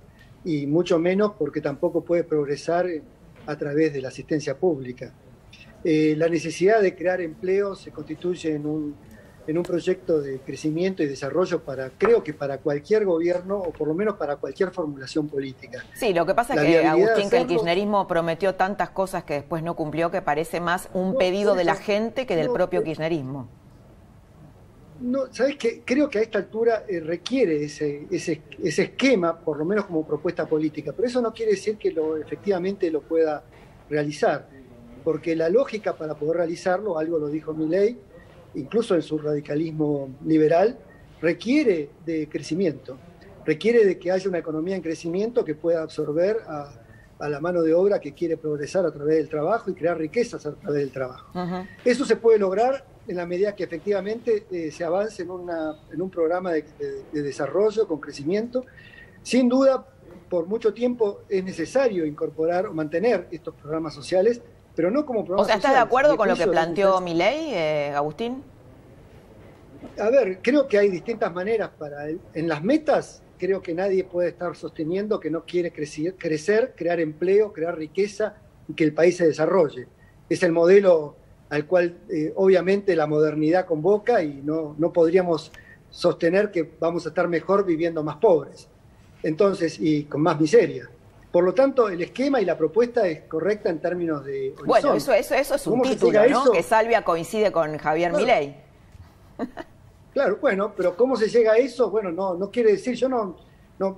[0.44, 2.86] y mucho menos porque tampoco puede progresar
[3.46, 5.12] a través de la asistencia pública.
[5.84, 8.94] Eh, la necesidad de crear empleo se constituye en un,
[9.46, 13.88] en un proyecto de crecimiento y desarrollo para, creo que para cualquier gobierno o por
[13.88, 15.84] lo menos para cualquier formulación política.
[15.94, 19.62] Sí, lo que pasa es que Agustín, que el kirchnerismo prometió tantas cosas que después
[19.62, 23.48] no cumplió que parece más un pedido de la gente que del propio eh, kirchnerismo.
[25.00, 25.82] No, ¿sabes qué?
[25.84, 30.06] Creo que a esta altura eh, requiere ese, ese, ese, esquema, por lo menos como
[30.06, 33.42] propuesta política, pero eso no quiere decir que lo, efectivamente lo pueda
[33.90, 34.48] realizar,
[35.02, 37.98] porque la lógica para poder realizarlo, algo lo dijo Milley,
[38.54, 40.78] incluso en su radicalismo liberal,
[41.20, 42.98] requiere de crecimiento,
[43.44, 46.72] requiere de que haya una economía en crecimiento que pueda absorber a,
[47.22, 50.44] a la mano de obra que quiere progresar a través del trabajo y crear riquezas
[50.44, 51.30] a través del trabajo.
[51.84, 56.02] Eso se puede lograr en la medida que efectivamente eh, se avance en, una, en
[56.02, 56.64] un programa de,
[57.12, 58.64] desarrollo con crecimiento.
[59.22, 59.86] Sin duda,
[60.28, 64.40] por mucho tiempo es necesario incorporar o mantener estos programas sociales,
[64.74, 67.50] pero no como programas O sea, ¿estás de acuerdo con lo que planteó mi ley,
[67.52, 68.42] eh, Agustín?
[69.98, 72.08] A ver, creo que hay distintas maneras para...
[72.08, 77.00] En las metas, creo que nadie puede estar sosteniendo que no quiere crecer, crecer crear
[77.00, 78.36] empleo, crear riqueza
[78.68, 79.88] y que el país se desarrolle.
[80.28, 81.16] Es el modelo
[81.50, 85.52] al cual eh, obviamente la modernidad convoca y no, no podríamos
[85.90, 88.68] sostener que vamos a estar mejor viviendo más pobres.
[89.22, 90.88] Entonces, y con más miseria.
[91.32, 94.66] Por lo tanto, el esquema y la propuesta es correcta en términos de horizonte.
[94.66, 96.52] Bueno, eso, eso, eso es un título, ¿no?
[96.52, 98.54] Que Salvia coincide con Javier Milei.
[100.12, 101.90] Claro, bueno, pero ¿cómo se llega a eso?
[101.90, 103.34] Bueno, no, no quiere decir, yo no,
[103.78, 103.96] no,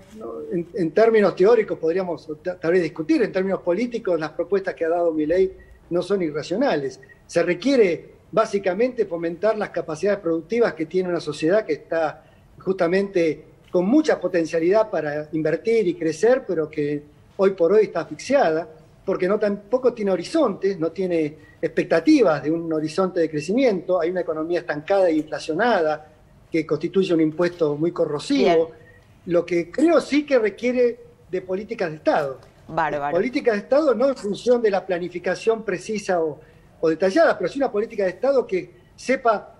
[0.52, 4.90] en, en, términos teóricos podríamos tal vez discutir, en términos políticos las propuestas que ha
[4.90, 5.52] dado Milei
[5.90, 7.00] no son irracionales.
[7.26, 12.24] Se requiere básicamente fomentar las capacidades productivas que tiene una sociedad que está
[12.60, 18.68] justamente con mucha potencialidad para invertir y crecer, pero que hoy por hoy está asfixiada,
[19.04, 24.20] porque no tampoco tiene horizontes, no tiene expectativas de un horizonte de crecimiento, hay una
[24.20, 26.10] economía estancada e inflacionada
[26.50, 28.70] que constituye un impuesto muy corrosivo,
[29.26, 32.38] lo que creo sí que requiere de políticas de Estado.
[33.10, 36.40] Políticas de Estado no en función de la planificación precisa o,
[36.80, 39.53] o detallada, pero sí una política de Estado que sepa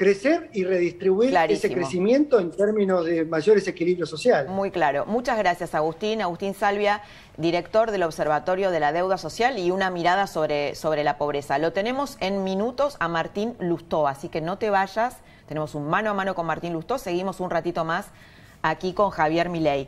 [0.00, 4.50] crecer y redistribuir ese crecimiento en términos de mayores equilibrios sociales.
[4.50, 5.04] Muy claro.
[5.04, 6.22] Muchas gracias, Agustín.
[6.22, 7.02] Agustín Salvia,
[7.36, 11.58] director del Observatorio de la Deuda Social y una mirada sobre, sobre la pobreza.
[11.58, 15.18] Lo tenemos en minutos a Martín Lustó, así que no te vayas.
[15.46, 16.96] Tenemos un mano a mano con Martín Lustó.
[16.96, 18.06] Seguimos un ratito más
[18.62, 19.86] aquí con Javier Milei.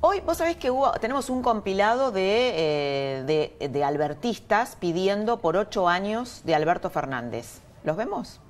[0.00, 5.88] Hoy vos sabés que hubo, tenemos un compilado de, eh, de albertistas pidiendo por ocho
[5.88, 7.60] años de Alberto Fernández.
[7.84, 8.40] ¿Los vemos?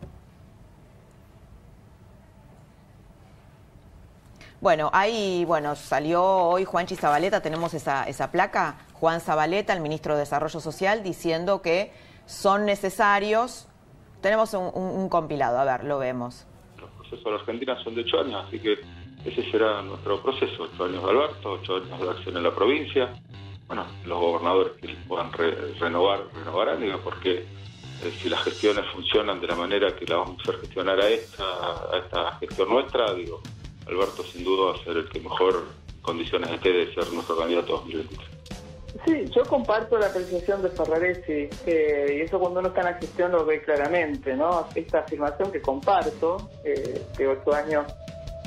[4.65, 10.15] Bueno, ahí, bueno, salió hoy Juanchi Zabaleta, tenemos esa, esa placa, Juan Zabaleta, el ministro
[10.15, 11.93] de Desarrollo Social, diciendo que
[12.25, 13.69] son necesarios.
[14.23, 16.47] Tenemos un, compilado, a ver, lo vemos.
[16.81, 18.79] Los procesos de la Argentina son de ocho años, así que
[19.27, 23.13] ese será nuestro proceso, ocho años de Alberto, ocho años de acción en la provincia.
[23.67, 25.31] Bueno, los gobernadores que puedan
[25.79, 30.41] renovar, renovarán, digo, porque eh, si las gestiones funcionan de la manera que la vamos
[30.49, 33.43] a gestionar a esta, a esta gestión nuestra, digo,
[33.87, 35.65] Alberto sin duda va a ser el que mejor
[36.03, 38.35] condiciones esté de ser nuestro candidato 2023.
[39.05, 43.33] Sí, yo comparto la apreciación de Ferraresi, y eso cuando uno está en la gestión
[43.33, 44.67] lo ve claramente, ¿no?
[44.75, 47.87] Esta afirmación que comparto, eh, que ocho años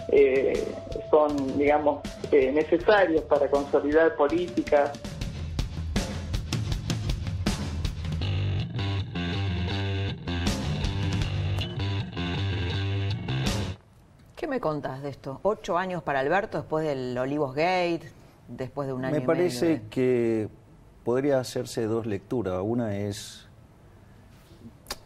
[0.10, 0.66] eh,
[1.12, 4.92] son, digamos, eh, necesarios para consolidar políticas
[14.48, 15.42] ¿Qué me contás de esto?
[15.44, 18.10] ¿Ocho años para Alberto después del Olivos Gate,
[18.48, 20.48] después de un año Me parece que
[21.04, 22.62] podría hacerse dos lecturas.
[22.64, 23.46] Una es,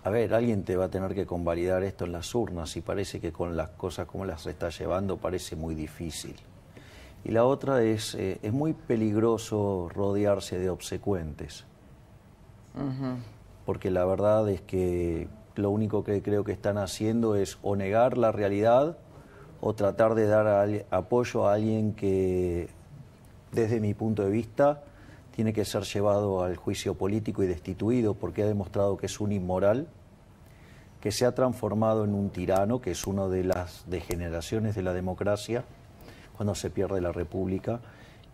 [0.04, 3.20] a ver, alguien te va a tener que convalidar esto en las urnas y parece
[3.20, 6.36] que con las cosas como las está llevando parece muy difícil.
[7.24, 11.66] Y la otra es, eh, es muy peligroso rodearse de obsecuentes.
[13.66, 18.20] Porque la verdad es que lo único que creo que están haciendo es o negar
[18.20, 19.00] la realidad
[19.62, 22.68] o tratar de dar apoyo a alguien que,
[23.52, 24.84] desde mi punto de vista,
[25.36, 29.32] tiene que ser llevado al juicio político y destituido porque ha demostrado que es un
[29.32, 29.88] inmoral,
[31.00, 34.94] que se ha transformado en un tirano, que es una de las degeneraciones de la
[34.94, 35.64] democracia,
[36.36, 37.82] cuando se pierde la república,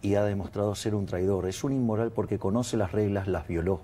[0.02, 1.48] y ha demostrado ser un traidor.
[1.48, 3.82] Es un inmoral porque conoce las reglas, las violó.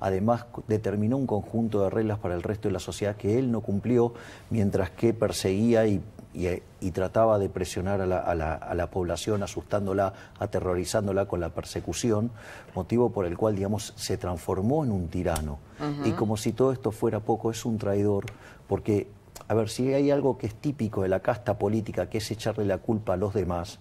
[0.00, 3.62] además determinó un conjunto de reglas para el resto de la sociedad que él no
[3.62, 4.14] cumplió,
[4.50, 6.00] mientras que perseguía y,
[6.38, 11.40] y- y trataba de presionar a la, a la- a la población, asustándola, aterrorizándola con
[11.40, 12.30] la persecución,
[12.74, 15.58] motivo por el cual, digamos, se transformó en un tirano.
[16.04, 18.26] Y como si todo esto fuera poco, es un traidor,
[18.68, 19.08] porque,
[19.48, 22.64] a ver, si hay algo que es típico de la casta política, que es echarle
[22.64, 23.78] la culpa a los demás,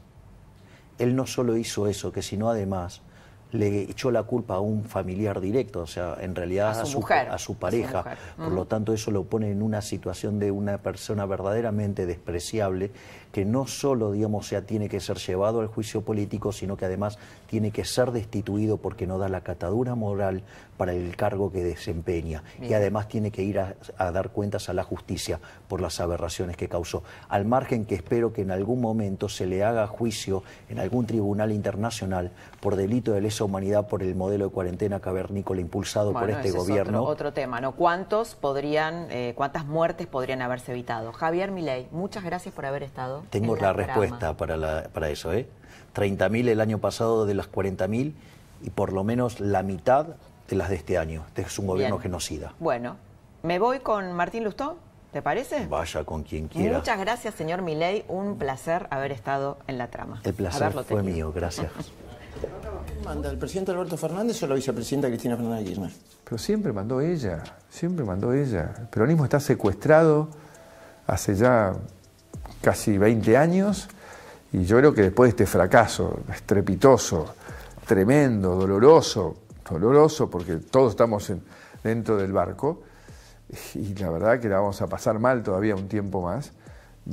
[0.97, 3.01] él no solo hizo eso, que sino además
[3.51, 7.29] le echó la culpa a un familiar directo, o sea, en realidad A su mujer,
[7.29, 7.97] a su a su pareja.
[7.99, 8.17] mujer.
[8.35, 12.91] Por lo tanto, eso lo pone en una situación de una persona verdaderamente despreciable,
[13.31, 17.17] que no solo, digamos, sea, tiene que ser llevado al juicio político, sino que además
[17.47, 20.43] tiene que ser destituido porque no da la catadura moral
[20.77, 22.43] para el cargo que desempeña.
[22.61, 26.55] Y además tiene que ir a, a dar cuentas a la justicia por las aberraciones
[26.55, 27.03] que causó.
[27.29, 31.51] Al margen que espero que en algún momento se le haga juicio en algún tribunal
[31.51, 36.49] internacional por delito de lesa humanidad por el modelo de cuarentena cavernícola impulsado por este
[36.49, 37.01] ese es gobierno.
[37.01, 37.73] otro, otro tema, ¿no?
[37.73, 41.11] ¿Cuántos podrían, eh, cuántas muertes podrían haberse evitado?
[41.11, 43.16] Javier Milei, muchas gracias por haber estado.
[43.29, 45.31] Tengo en la respuesta para, la- para eso.
[45.33, 45.47] ¿eh?
[45.95, 48.13] 30.000 el año pasado de las 40.000
[48.63, 50.07] y por lo menos la mitad
[50.47, 51.23] de las de este año.
[51.27, 52.03] Este es un gobierno Bien.
[52.03, 52.53] genocida.
[52.59, 52.95] Bueno,
[53.43, 54.77] me voy con Martín Lustó,
[55.11, 55.67] ¿te parece?
[55.67, 56.77] Vaya con quien quiera.
[56.77, 58.05] Muchas gracias, señor Milei.
[58.07, 60.21] Un placer haber estado en la trama.
[60.23, 61.15] El placer Haberlo fue tenido.
[61.27, 61.71] mío, gracias.
[63.03, 65.91] ¿Manda el presidente Alberto Fernández o la vicepresidenta Cristina Fernández de Kirchner?
[66.23, 68.73] Pero siempre mandó ella, siempre mandó ella.
[68.79, 70.29] El peronismo está secuestrado
[71.07, 71.73] hace ya
[72.61, 73.87] casi 20 años
[74.53, 77.33] y yo creo que después de este fracaso estrepitoso,
[77.85, 79.35] tremendo, doloroso,
[79.69, 81.41] doloroso porque todos estamos en-
[81.83, 82.81] dentro del barco
[83.75, 86.51] y la verdad que la vamos a pasar mal todavía un tiempo más,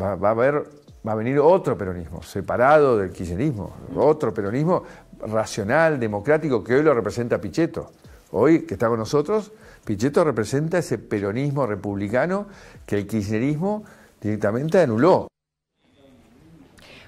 [0.00, 0.64] va, va a haber,
[1.06, 4.82] va a venir otro peronismo, separado del kirchnerismo, otro peronismo
[5.26, 7.90] racional, democrático, que hoy lo representa Pichetto.
[8.32, 9.52] Hoy, que está con nosotros,
[9.84, 12.46] Pichetto representa ese peronismo republicano
[12.84, 13.84] que el kirchnerismo
[14.20, 15.28] directamente anuló.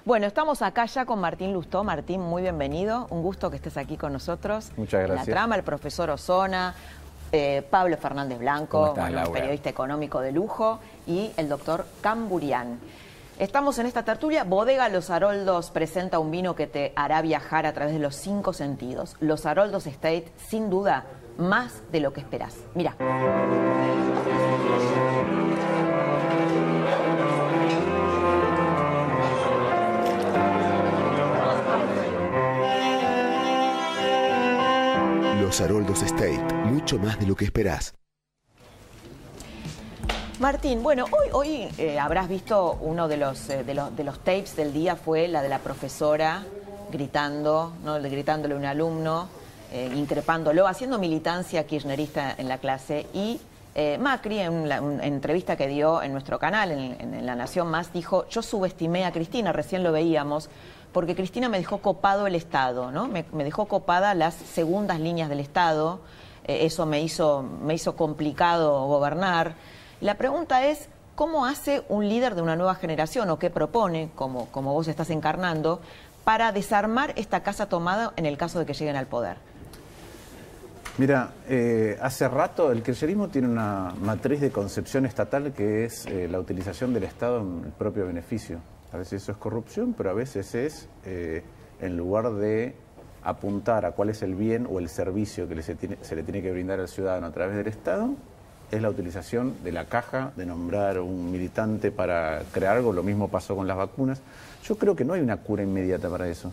[0.07, 1.83] Bueno, estamos acá ya con Martín Lustó.
[1.83, 3.07] Martín, muy bienvenido.
[3.09, 4.71] Un gusto que estés aquí con nosotros.
[4.77, 5.33] Muchas En la gracias.
[5.33, 6.73] trama, el profesor Osona,
[7.33, 9.39] eh, Pablo Fernández Blanco, ¿Cómo estás, bueno, un Laura?
[9.41, 12.79] periodista económico de lujo, y el doctor Camburián.
[13.37, 14.45] Estamos en esta tertulia.
[14.45, 18.53] Bodega Los Haroldos presenta un vino que te hará viajar a través de los cinco
[18.53, 19.17] sentidos.
[19.19, 21.03] Los Haroldos State, sin duda,
[21.37, 22.55] más de lo que esperás.
[22.75, 22.95] Mira.
[35.47, 37.93] Los Haroldos State, mucho más de lo que esperás.
[40.41, 44.19] Martín, bueno, hoy, hoy eh, habrás visto uno de los, eh, de, los, de los
[44.19, 46.43] tapes del día fue la de la profesora
[46.91, 47.93] gritando, ¿no?
[48.01, 49.29] gritándole a un alumno,
[49.71, 53.39] eh, increpándolo, haciendo militancia kirchnerista en la clase y
[54.01, 57.67] Macri en la- una entrevista que dio en nuestro canal, en, en- en La Nación
[57.67, 60.49] Más, dijo, yo subestimé a Cristina, recién lo veíamos,
[60.91, 63.07] porque Cristina me dejó copado el Estado, ¿no?
[63.07, 65.99] Me, dejó copada las segundas líneas del Estado,
[66.45, 69.55] eh, eso me hizo, me hizo complicado gobernar.
[70.01, 74.47] La pregunta es, ¿cómo hace un líder de una nueva generación o qué propone, como,
[74.47, 75.81] como vos estás encarnando,
[76.23, 79.37] para desarmar esta casa tomada en el caso de que lleguen al poder?
[80.97, 86.27] Mira, eh, hace rato el kirchnerismo tiene una matriz de concepción estatal que es eh,
[86.27, 88.59] la utilización del Estado en el propio beneficio.
[88.93, 91.43] A veces eso es corrupción, pero a veces es, eh,
[91.81, 92.75] en lugar de
[93.23, 95.75] apuntar a cuál es el bien o el servicio que se,
[96.15, 98.11] le tiene que brindar al ciudadano a través del Estado,
[98.71, 102.93] es la utilización de la caja, de nombrar un militante para crear algo.
[102.93, 104.21] Lo mismo pasó con las vacunas.
[104.63, 106.51] Yo creo que no hay una cura inmediata para eso.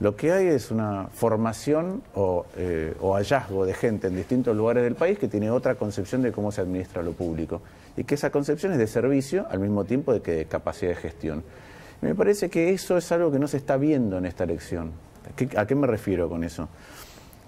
[0.00, 4.82] Lo que hay es una formación o, eh, o hallazgo de gente en distintos lugares
[4.82, 7.62] del país que tiene otra concepción de cómo se administra lo público
[7.96, 10.96] y que esa concepción es de servicio al mismo tiempo de que de capacidad de
[10.96, 11.44] gestión.
[12.02, 14.92] Y me parece que eso es algo que no se está viendo en esta elección.
[15.56, 16.68] ¿A qué, me refiero con eso?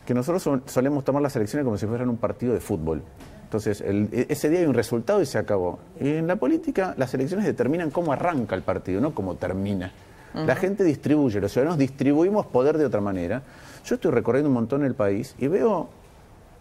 [0.07, 3.03] Que nosotros sol- solemos tomar las elecciones como si fueran un partido de fútbol.
[3.45, 5.79] Entonces, el- e- ese día hay un resultado y se acabó.
[6.01, 9.93] Y en la política, las elecciones determinan cómo arranca el partido, no cómo termina.
[10.35, 13.43] La gente distribuye, los ciudadanos distribuimos poder de otra manera.
[13.87, 15.89] Yo estoy recorriendo un montón el país y veo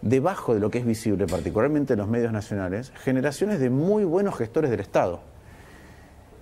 [0.06, 4.38] debajo de lo que es visible, particularmente en los medios nacionales, generaciones de muy buenos
[4.38, 5.20] gestores del Estado.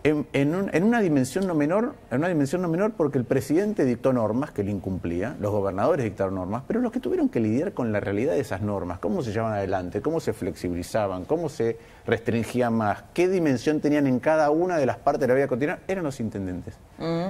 [0.06, 3.24] En, en un- en una dimensión no menor, en una dimensión no menor porque el
[3.24, 7.40] presidente dictó normas que él incumplía, los gobernadores dictaron normas, pero los que tuvieron que
[7.40, 11.48] lidiar con la realidad de esas normas, cómo se llevaban adelante, cómo se flexibilizaban, cómo
[11.48, 15.48] se restringían más, qué dimensión tenían en cada una de las partes de la vida
[15.48, 16.74] cotidiana, eran los intendentes.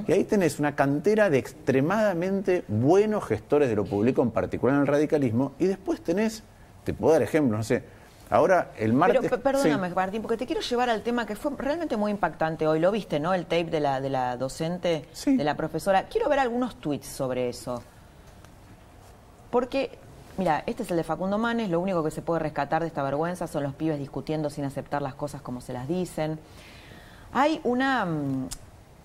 [0.08, 4.82] Y ahí tenés una cantera de extremadamente buenos gestores de lo público, en particular en
[4.82, 6.42] el radicalismo, y después tenés
[6.84, 7.82] Te puedo dar ejemplos, no sé.
[8.34, 9.20] Ahora, el martes...
[9.22, 9.96] Pero pe- perdóname, Sí.
[9.96, 12.80] Martín, porque te quiero llevar al tema que fue realmente muy impactante hoy.
[12.80, 13.34] Lo viste, ¿no?
[13.34, 16.06] El tape de la, de la docente, de la profesora.
[16.10, 17.84] Quiero ver algunos tweets sobre eso.
[19.52, 19.98] Porque,
[20.38, 21.70] mira, este es el de Facundo Manes.
[21.70, 25.02] Lo único que se puede rescatar de esta vergüenza son los pibes discutiendo sin aceptar
[25.02, 26.40] las cosas como se las dicen.
[27.34, 28.06] Hay una.
[28.06, 28.48] mm,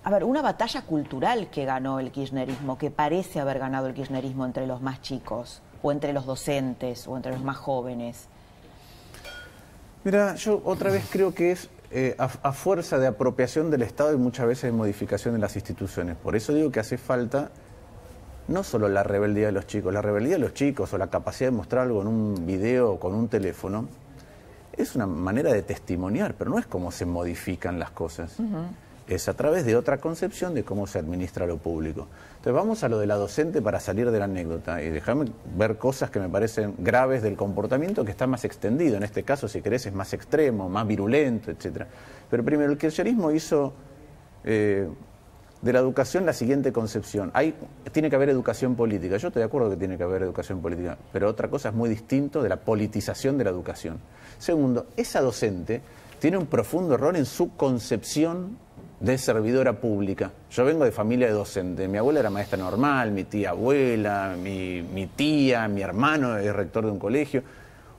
[0.05, 4.47] A ver, una batalla cultural que ganó el kirchnerismo, que parece haber ganado el kirchnerismo
[4.47, 8.27] entre los más chicos, o entre los docentes, o entre los más jóvenes.
[10.05, 14.13] Mira, yo otra vez creo que es eh, a, a fuerza de apropiación del Estado
[14.13, 16.17] y muchas veces de modificación de las instituciones.
[16.17, 17.51] Por eso digo que hace falta
[18.49, 21.51] no solo la rebeldía de los chicos, la rebeldía de los chicos o la capacidad
[21.51, 23.89] de mostrar algo en un video o con un teléfono
[24.73, 28.37] es una manera de testimoniar, pero no es como se modifican las cosas.
[29.09, 32.09] Es a través de otra concepción de cómo se administra lo público.
[32.33, 35.79] Entonces vamos a lo de la docente para salir de la anécdota y déjame ver
[35.79, 38.99] cosas que me parecen graves del comportamiento que está más extendido.
[38.99, 41.85] En este caso, si querés, es más extremo, más virulento, etc.
[42.31, 43.73] Pero primero, el kirchnerismo hizo
[44.45, 44.87] eh,
[45.63, 47.31] de la educación la siguiente concepción.
[47.35, 47.55] Hay,
[47.93, 49.17] tiene que haber educación política.
[49.17, 51.89] Yo estoy de acuerdo que tiene que haber educación política, pero otra cosa es muy
[51.89, 53.99] distinto de la politización de la educación.
[54.39, 55.81] Segundo, esa docente
[56.19, 58.59] tiene un profundo error en su concepción
[59.01, 60.31] de servidora pública.
[60.51, 61.87] Yo vengo de familia de docente.
[61.89, 66.85] Mi abuela era maestra normal, mi tía abuela, mi, mi tía, mi hermano es rector
[66.85, 67.43] de un colegio.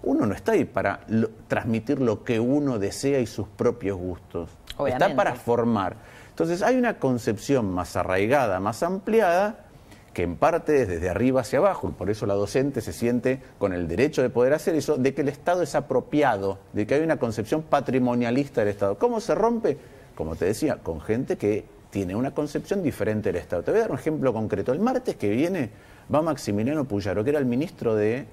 [0.03, 4.49] Uno no está ahí para lo- transmitir lo que uno desea y sus propios gustos.
[4.77, 5.05] Obviamente.
[5.05, 5.95] Está para formar.
[6.29, 9.65] Entonces hay una concepción más arraigada, más ampliada,
[10.13, 13.41] que en parte es desde arriba hacia abajo, y por eso la docente se siente
[13.57, 16.95] con el derecho de poder hacer eso, de que el Estado es apropiado, de que
[16.95, 18.97] hay una concepción patrimonialista del Estado.
[18.97, 19.77] ¿Cómo se rompe?
[20.19, 23.63] Como te decía, con gente que tiene una concepción diferente del Estado.
[23.63, 24.73] Te voy a dar un ejemplo concreto.
[24.73, 25.69] El martes que viene
[26.13, 28.25] va Maximiliano Puyaro, que era el ministro de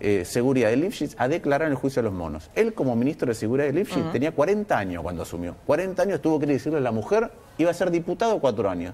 [0.00, 2.50] eh, Seguridad de Lipschitz, a declarar en el juicio de los monos.
[2.54, 5.56] Él, como ministro de Seguridad de Lipschitz, tenía 40 años cuando asumió.
[5.64, 8.92] 40 años tuvo que decirle a la mujer, iba a ser diputado cuatro años.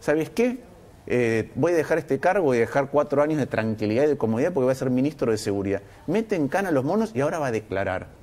[0.00, 0.58] ¿Sabes qué?
[1.06, 4.16] Eh, voy a dejar este cargo, voy a dejar cuatro años de tranquilidad y de
[4.16, 5.82] comodidad porque voy a ser ministro de Seguridad.
[6.06, 8.21] Mete en cana a los monos y ahora va a declarar.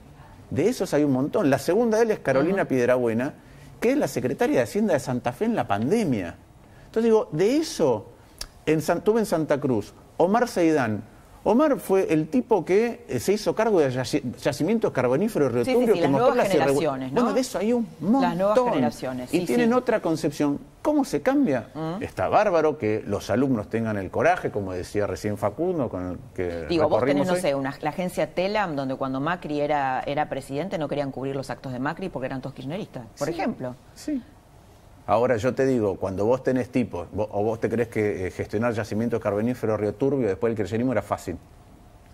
[0.49, 1.49] De esos hay un montón.
[1.49, 3.33] La segunda de él es Carolina Piedrabuena,
[3.79, 6.35] que es la secretaria de Hacienda de Santa Fe en la pandemia.
[6.85, 8.07] Entonces digo, de eso,
[8.65, 11.03] en San- tuve en Santa Cruz, Omar Seidán.
[11.43, 15.71] Omar fue el tipo que eh, se hizo cargo de yaci- yacimientos carboníferos Río Sí,
[15.73, 17.21] sí, sí, que las nuevas generaciones, ¿no?
[17.21, 18.21] Bueno, de eso hay un montón.
[18.21, 20.59] Las nuevas generaciones, Y tienen otra concepción.
[20.81, 21.67] ¿Cómo se cambia?
[22.01, 26.65] Está bárbaro que los alumnos tengan el coraje, como decía recién Facundo, con el que
[26.67, 27.41] Digo, vos tenés, recorrimos no hoy.
[27.41, 31.49] sé, una, la agencia Telam, donde cuando Macri era, era presidente no querían cubrir los
[31.49, 33.75] actos de Macri porque eran todos kirchneristas, por ejemplo.
[33.93, 34.21] Sí.
[35.09, 38.31] Ahora yo te digo, cuando vos tenés tipos, vos- o vos te crees que eh,
[38.31, 41.35] gestionar yacimientos carboníferos Río Turbio después del kirchnerismo era fácil.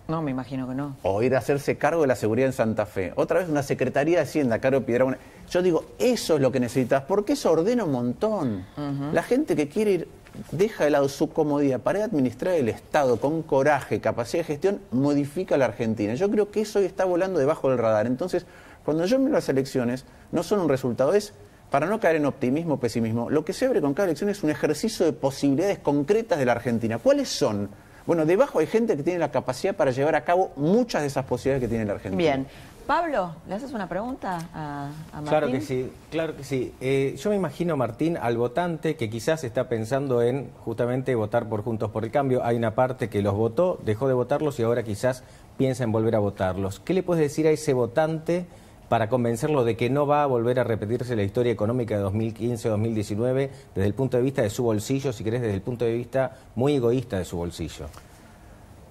[0.07, 0.95] No, me imagino que no.
[1.03, 3.11] O ir a hacerse cargo de la seguridad en Santa Fe.
[3.17, 5.19] Otra vez una Secretaría de Hacienda, Caro Piedrabuena.
[5.49, 8.65] Yo digo, eso es lo que necesitas, porque eso ordena un montón.
[9.11, 10.07] La gente que quiere ir,
[10.51, 14.79] deja de lado su comodidad para a administrar el Estado con coraje, capacidad de gestión,
[14.91, 16.13] modifica la Argentina.
[16.13, 18.07] Yo creo que eso hoy está volando debajo del radar.
[18.07, 18.45] Entonces,
[18.85, 21.33] cuando yo miro las elecciones, no son un resultado, es
[21.75, 23.29] para no caer en optimismo o pesimismo.
[23.29, 26.53] Lo que se abre con cada elección es un ejercicio de posibilidades concretas de la
[26.53, 26.99] Argentina.
[26.99, 27.67] ¿Cuáles son?
[28.07, 31.25] Bueno, debajo hay gente que tiene la capacidad para llevar a cabo muchas de esas
[31.25, 32.17] posibilidades que tiene la Argentina.
[32.17, 32.47] Bien.
[32.87, 35.27] Pablo, ¿le haces una pregunta a, a Martín?
[35.27, 36.73] Claro que sí, claro que sí.
[36.79, 41.61] Eh, yo me imagino, Martín, al votante que quizás está pensando en justamente votar por
[41.61, 42.41] Juntos por el Cambio.
[42.45, 45.25] Hay una parte que los votó, dejó de votarlos y ahora quizás
[45.57, 46.79] piensa en volver a votarlos.
[46.79, 48.45] ¿Qué le puedes decir a ese votante
[48.89, 53.49] para convencerlo de que no va a volver a repetirse la historia económica de 2015-2019
[53.75, 56.37] desde el punto de vista de su bolsillo, si querés, desde el punto de vista
[56.55, 57.87] muy egoísta de su bolsillo?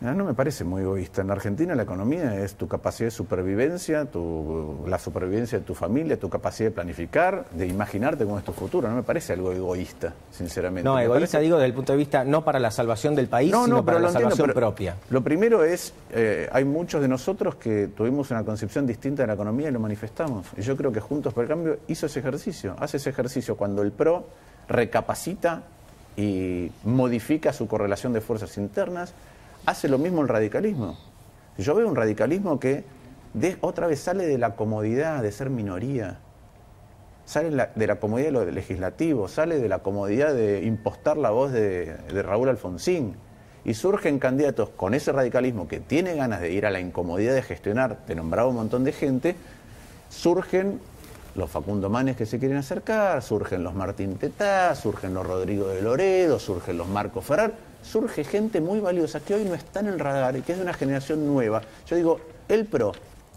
[0.07, 1.23] Ah, No me parece muy egoísta.
[1.23, 5.75] En la Argentina la economía es tu capacidad de supervivencia, tu, la supervivencia de tu
[5.75, 8.87] familia, tu capacidad de planificar, de imaginarte cómo es tu futuro.
[8.89, 10.85] No me parece algo egoísta, sinceramente.
[10.87, 13.29] No, Me egoísta parece- digo desde el punto de vista no para la salvación del
[13.29, 14.97] país, No, sino no, para pero la entiendo, salvación pero propia.
[15.09, 19.35] Lo primero es, eh, hay muchos de nosotros que tuvimos una concepción distinta de la
[19.35, 20.47] economía y lo manifestamos.
[20.59, 23.81] Y yo creo que Juntos por el Cambio hizo ese ejercicio, hace ese ejercicio cuando
[23.81, 24.27] el PRO
[24.69, 25.63] recapacita
[26.17, 29.13] y modifica su correlación de fuerzas internas,
[29.67, 30.97] hace lo mismo el radicalismo.
[31.59, 32.85] Yo veo un radicalismo que
[33.33, 36.19] de- otra vez sale de la comodidad de ser minoría,
[37.25, 41.53] sale de la comodidad de lo legislativo, sale de la comodidad de impostar la voz
[41.53, 43.17] de, de Raúl Alfonsín.
[43.67, 47.41] Y surgen candidatos con ese radicalismo que tiene ganas de ir a la incomodidad de
[47.43, 49.37] gestionar, de nombrar a un montón de gente,
[50.11, 50.81] surgen
[51.35, 55.81] los Facundo Manes que se quieren acercar, surgen los Martín Tetá, surgen los Rodrigo de
[55.81, 57.53] Loredo, surgen los Marco Ferrar,
[57.85, 60.65] surge gente muy valiosa que hoy no está en el radar y que es de
[60.65, 61.63] una generación nueva.
[61.87, 62.93] Yo digo, el PRO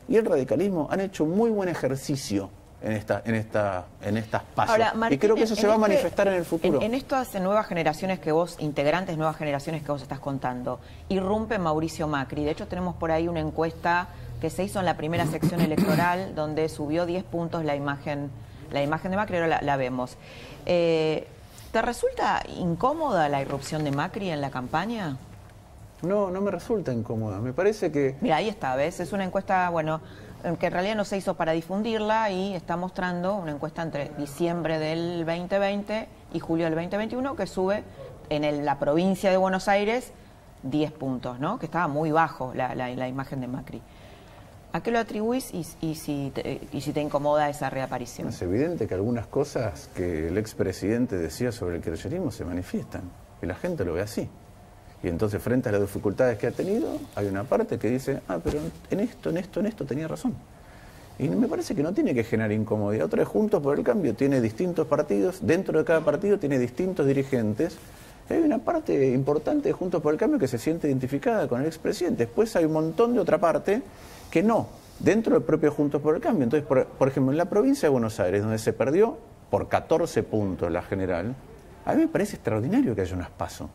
[0.07, 2.49] y el radicalismo han hecho muy buen ejercicio
[2.81, 5.75] en esta en esta en estas pasos Ahora, y creo que eso se va a
[5.77, 6.77] este- manifestar en el futuro.
[6.79, 10.79] En, en estas nuevas generaciones que vos, integrantes, nuevas generaciones que vos estás contando,
[11.09, 12.45] irrumpe Mauricio Macri.
[12.45, 16.35] De hecho, tenemos por ahí una encuesta que se hizo en la primera sección electoral,
[16.35, 18.29] donde subió 10 puntos la imagen,
[18.71, 20.15] la imagen de Macri, ahora la, la vemos.
[20.67, 21.27] Eh,
[21.77, 25.15] ¿Te resulta incómoda la irrupción de Macri en la campaña?
[26.01, 27.37] No, no me resulta incómoda.
[27.37, 28.99] Me parece que Mira, ahí está, ¿ves?
[28.99, 30.01] Es una encuesta, bueno,
[30.43, 34.09] eh, que en realidad no se hizo para difundirla y está mostrando una encuesta entre
[34.17, 37.83] diciembre del 2020 y julio del 2021 que sube
[38.31, 40.13] en el- la provincia de Buenos Aires
[40.63, 41.59] 10 puntos, ¿no?
[41.59, 43.83] Que estaba muy bajo la, la- la imagen de Macri.
[44.77, 48.27] ¿A qué lo atribuís y, si te, y si te incomoda esa reaparición?
[48.27, 53.01] Es evidente que algunas cosas que el expresidente decía sobre el kirchnerismo se manifiestan
[53.41, 54.29] y la gente lo ve así.
[55.01, 58.37] Y entonces frente a las dificultades que ha tenido, hay una parte que dice, ah,
[58.43, 58.59] pero
[58.91, 60.35] en esto, en esto, en esto tenía razón.
[61.17, 63.07] Y me parece que no tiene que generar incomodidad.
[63.07, 67.07] Otra vez, Juntos por el Cambio tiene distintos partidos, dentro de cada partido tiene distintos
[67.07, 67.77] dirigentes.
[68.29, 71.61] Y hay una parte importante de Juntos por el Cambio que se siente identificada con
[71.61, 72.27] el expresidente.
[72.27, 73.81] Después hay un montón de otra parte
[74.29, 74.67] que no,
[74.99, 76.43] dentro del propio Juntos por el Cambio.
[76.43, 79.17] Entonces, por, por ejemplo, en la provincia de Buenos Aires, donde se perdió
[79.49, 81.35] por 14 puntos la general,
[81.85, 83.69] a mí me parece extraordinario que haya unas pasos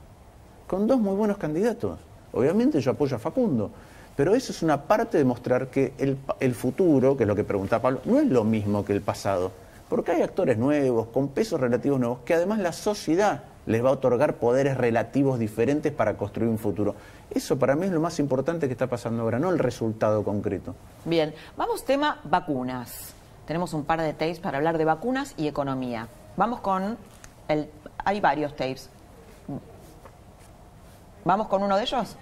[0.73, 1.99] con dos muy buenos candidatos.
[2.33, 3.71] Obviamente yo apoyo a Facundo,
[4.17, 7.45] pero eso es una parte de mostrar que el, el futuro, que es lo que
[7.45, 9.53] preguntaba Pablo, no es lo mismo que el pasado,
[9.91, 13.93] porque hay actores nuevos, con pesos relativos nuevos, que además la sociedad les va a
[13.93, 16.95] otorgar poderes relativos diferentes para construir un futuro.
[17.31, 20.75] Eso para mí es lo más importante que está pasando ahora, no el resultado concreto.
[21.05, 23.15] Bien, vamos tema vacunas.
[23.47, 26.09] Tenemos un par de tapes para hablar de vacunas y economía.
[26.37, 26.97] Vamos con
[27.49, 27.69] el...
[28.05, 28.89] Hay varios tapes.
[31.25, 32.17] ¿Vamos con uno de ellos?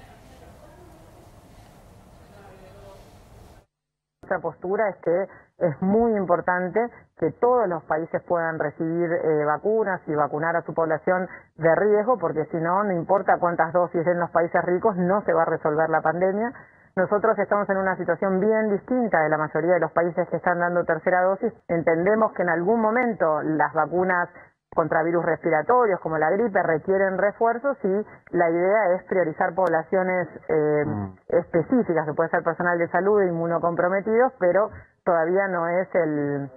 [4.31, 5.26] Nuestra postura es que
[5.59, 6.78] es muy importante
[7.18, 11.26] que todos los países puedan recibir eh, vacunas y vacunar a su población
[11.57, 15.33] de riesgo, porque si no, no importa cuántas dosis den los países ricos, no se
[15.33, 16.53] va a resolver la pandemia.
[16.95, 20.61] Nosotros estamos en una situación bien distinta de la mayoría de los países que están
[20.61, 21.53] dando tercera dosis.
[21.66, 24.28] Entendemos que en algún momento las vacunas
[24.75, 30.85] contra virus respiratorios como la gripe requieren refuerzos y la idea es priorizar poblaciones eh,
[31.29, 34.71] específicas, que puede ser personal de salud e inmunocomprometidos, pero
[35.05, 36.51] todavía no es el,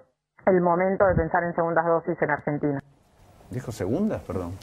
[0.45, 2.79] el momento de pensar en segundas dosis en Argentina.
[3.49, 4.21] ¿Dijo segundas?
[4.21, 4.53] Perdón.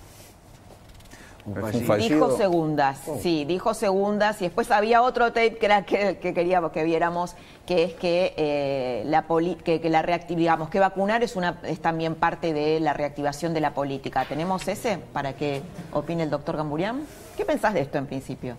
[1.47, 2.36] Dijo fallido.
[2.36, 3.18] segundas, Oh.
[3.22, 7.34] sí, dijo segundas y después había otro tape que era que, que queríamos que viéramos,
[7.66, 11.80] que es que, eh, la poli- que, que la digamos, que vacunar es, una, es
[11.80, 14.24] también parte de la reactivación de la política.
[14.28, 15.62] ¿Tenemos ese para que
[15.93, 17.03] opine el doctor Gamburián?
[17.36, 18.57] ¿Qué pensás de esto en principio?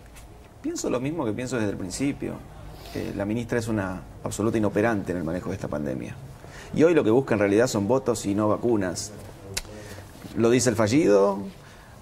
[0.61, 2.33] Pienso lo mismo que pienso desde el principio.
[2.93, 6.13] que la ministra es una absoluta inoperante en el manejo de esta pandemia.
[6.75, 9.11] Y hoy lo que busca en realidad son votos y no vacunas.
[10.35, 11.39] Lo dice el fallido,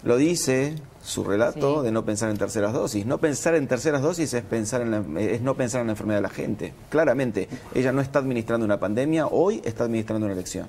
[0.03, 3.05] lo dice su relato de no pensar en terceras dosis.
[3.05, 6.19] No pensar en terceras dosis es, pensar en la- es no pensar en la enfermedad
[6.19, 6.73] de la gente.
[6.89, 10.67] Claramente, ella no está administrando una pandemia, hoy está administrando una elección.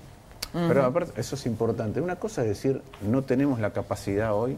[0.53, 2.01] Pero aparte, eso es importante.
[2.01, 4.57] Una cosa es decir, no tenemos la capacidad hoy,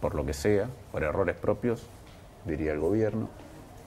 [0.00, 1.82] por lo que sea, por errores propios,
[2.46, 3.28] diría el gobierno,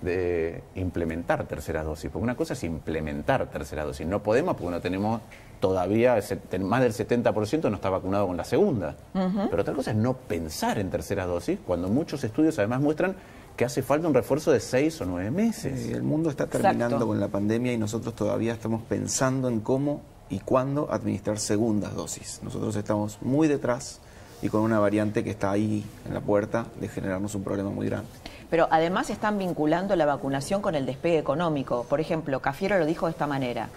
[0.02, 2.12] de implementar terceras dosis.
[2.12, 4.06] Porque una cosa es implementar terceras dosis.
[4.06, 5.22] No podemos porque no tenemos
[5.60, 6.20] todavía,
[6.62, 8.96] más del 70% no está vacunado con la segunda.
[9.14, 13.16] Pero otra cosa es no pensar en terceras dosis, cuando muchos estudios además muestran
[13.58, 15.90] que hace falta un refuerzo de seis o nueve meses.
[15.90, 20.02] Eh, el mundo está terminando con la pandemia y nosotros todavía estamos pensando en cómo
[20.30, 22.40] y cuándo administrar segundas dosis.
[22.44, 24.00] Nosotros estamos muy detrás
[24.44, 27.88] y con una variante que está ahí en la puerta de generarnos un problema muy
[27.88, 28.08] grande.
[28.50, 31.86] Pero además están vinculando la vacunación con el despegue económico.
[31.90, 33.70] Por ejemplo, Cafiero lo dijo de esta manera.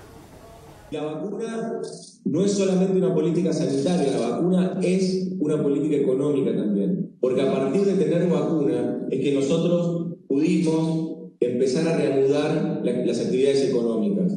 [0.90, 1.80] La vacuna
[2.24, 7.16] no es solamente una política sanitaria, la vacuna es una política económica también.
[7.20, 13.20] Porque a partir de tener vacuna es que nosotros pudimos empezar a reanudar la- las
[13.20, 14.32] actividades económicas.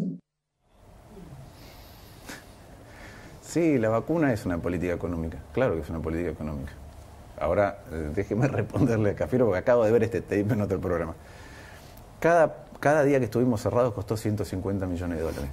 [3.41, 6.72] Sí, la vacuna es una política económica, claro que es una política económica.
[7.39, 11.16] Ahora, eh, déjeme responderle a Cafiero porque acabo de ver este tape en otro programa.
[12.20, 15.49] Cada, cada día que estuvimos cerrados costó 150 millones de dólares.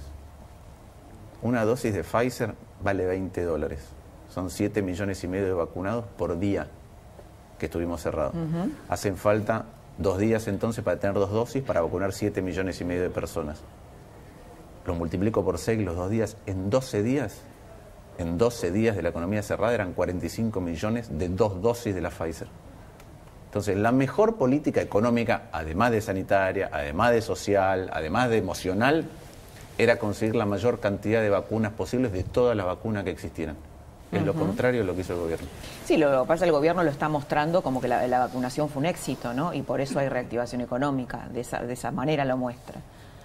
[1.41, 3.79] Una dosis de Pfizer vale 20 dólares.
[4.29, 6.67] Son 7 millones y medio de vacunados por día
[7.57, 8.33] que estuvimos cerrados.
[8.89, 9.65] Hacen falta
[9.97, 13.61] dos días entonces para tener dos dosis para vacunar 7 millones y medio de personas.
[14.85, 16.37] Lo multiplico por 6 los dos días.
[16.45, 17.41] En 12 días,
[18.17, 22.09] en 12 días de la economía cerrada eran 45 millones de dos dosis de la
[22.09, 22.47] Pfizer.
[23.45, 29.09] Entonces, la mejor política económica, además de sanitaria, además de social, además de emocional,
[29.81, 33.55] era conseguir la mayor cantidad de vacunas posibles de todas las vacunas que existieran.
[34.11, 35.47] Es lo contrario de lo que hizo el gobierno.
[35.85, 38.19] Sí, lo que pasa es que el gobierno lo está mostrando como que la, la
[38.19, 39.53] vacunación fue un éxito, ¿no?
[39.53, 42.81] Y por eso hay reactivación económica, de esa, de esa manera lo muestra.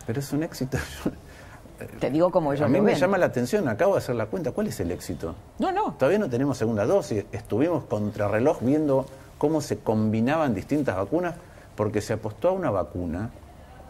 [0.07, 0.79] Pero es un éxito.
[2.01, 3.01] Te digo como ellos A mí me ven.
[3.01, 5.35] llama la atención, acabo de hacer la cuenta, ¿cuál es el éxito?
[5.59, 5.93] No, no.
[5.95, 9.05] Todavía no tenemos segunda dosis, estuvimos contrarreloj viendo
[9.37, 11.35] cómo se combinaban distintas vacunas,
[11.75, 13.29] porque se apostó a una vacuna,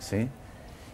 [0.00, 0.28] ¿sí?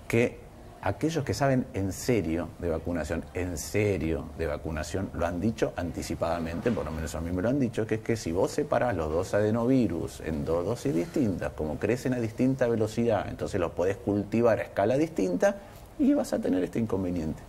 [0.06, 0.41] Que
[0.82, 6.72] aquellos que saben en serio de vacunación, en serio de vacunación, lo han dicho anticipadamente,
[6.72, 8.96] por lo menos a mí me lo han dicho, que es que si vos separás
[8.96, 13.96] los dos adenovirus en dos dosis distintas, como crecen a distinta velocidad, entonces los podés
[13.96, 15.56] cultivar a escala distinta
[15.98, 17.40] y vas a tener este inconveniente.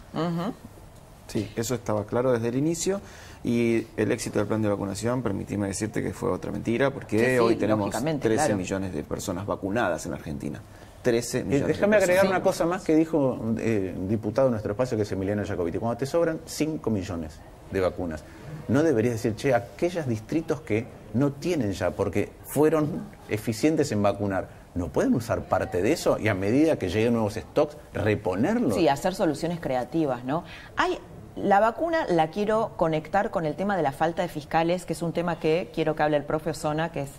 [1.28, 3.02] Sí, eso estaba claro desde el inicio
[3.44, 7.26] y el éxito del plan de vacunación, permitime decirte que fue otra mentira, porque Sí,
[7.26, 8.58] sí, hoy tenemos lógicamente, 13 claro.
[8.58, 10.62] millones de personas vacunadas en Argentina.
[11.04, 11.68] 13 Eh, millones.
[11.68, 15.04] déjame de agregar una cosa más que dijo eh, un diputado de nuestro espacio, que
[15.04, 15.78] es Emiliano Jacobiti.
[15.78, 17.40] Cuando te sobran 5 millones
[17.72, 18.24] de vacunas,
[18.68, 24.48] no deberías decir, che, aquellos distritos que no tienen ya, porque fueron eficientes en vacunar,
[24.76, 28.76] ¿no pueden usar parte de eso y a medida que lleguen nuevos stocks, reponerlos?
[28.76, 30.44] Sí, hacer soluciones creativas, ¿no?
[30.78, 30.98] Hay
[31.36, 35.02] la vacuna la quiero conectar con el tema de la falta de fiscales, que es
[35.02, 37.10] un tema que quiero que hable el profe Osona, que es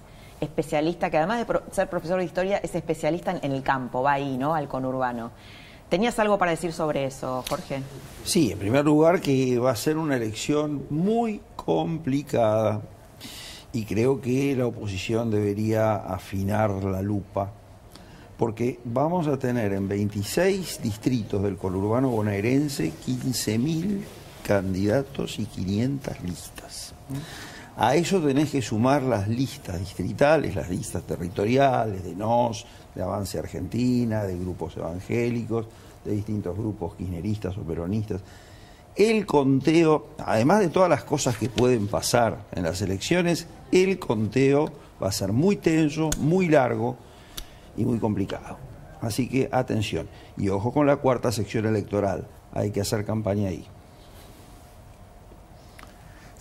[0.40, 4.12] especialista, que además de ser profesor de historia, es especialista en, en el campo, va
[4.12, 4.54] ahí, ¿no?
[4.54, 5.30] Al conurbano.
[5.88, 7.82] ¿Tenías algo para decir sobre eso, Jorge?
[8.24, 12.80] Sí, en primer lugar que va a ser una elección muy complicada
[13.72, 17.52] y creo que la oposición debería afinar la lupa
[18.36, 24.00] porque vamos a tener en 26 distritos del conurbano bonaerense 15.000
[24.46, 26.94] candidatos y 500 listas.
[27.76, 33.38] A eso tenés que sumar las listas distritales, las listas territoriales de NOS, de Avance
[33.38, 35.66] Argentina, de grupos evangélicos,
[36.04, 38.20] de distintos grupos kirchneristas o peronistas.
[38.94, 44.70] El conteo, además de todas las cosas que pueden pasar en las elecciones, el conteo
[45.02, 46.96] va a ser muy tenso, muy largo
[47.76, 48.56] y muy complicado.
[49.00, 50.08] Así que atención.
[50.36, 52.28] Y ojo con la cuarta sección electoral.
[52.52, 53.66] Hay que hacer campaña ahí.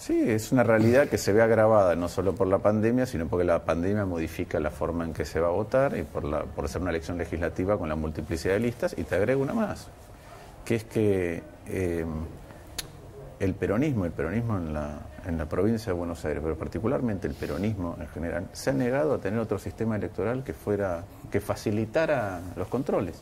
[0.06, 3.46] Sí, es una realidad que se ve agravada no solo por la pandemia, sino porque
[3.46, 6.68] la pandemia modifica la forma en que se va a votar y por, la, por
[6.68, 8.94] ser una elección legislativa con la multiplicidad de listas.
[8.98, 9.88] Y te agrego una más,
[10.66, 12.06] que es que eh,
[13.40, 17.34] el peronismo, el peronismo en la, en la provincia de Buenos Aires, pero particularmente el
[17.34, 22.42] peronismo en general, se ha negado a tener otro sistema electoral que fuera que facilitara
[22.58, 23.22] los controles.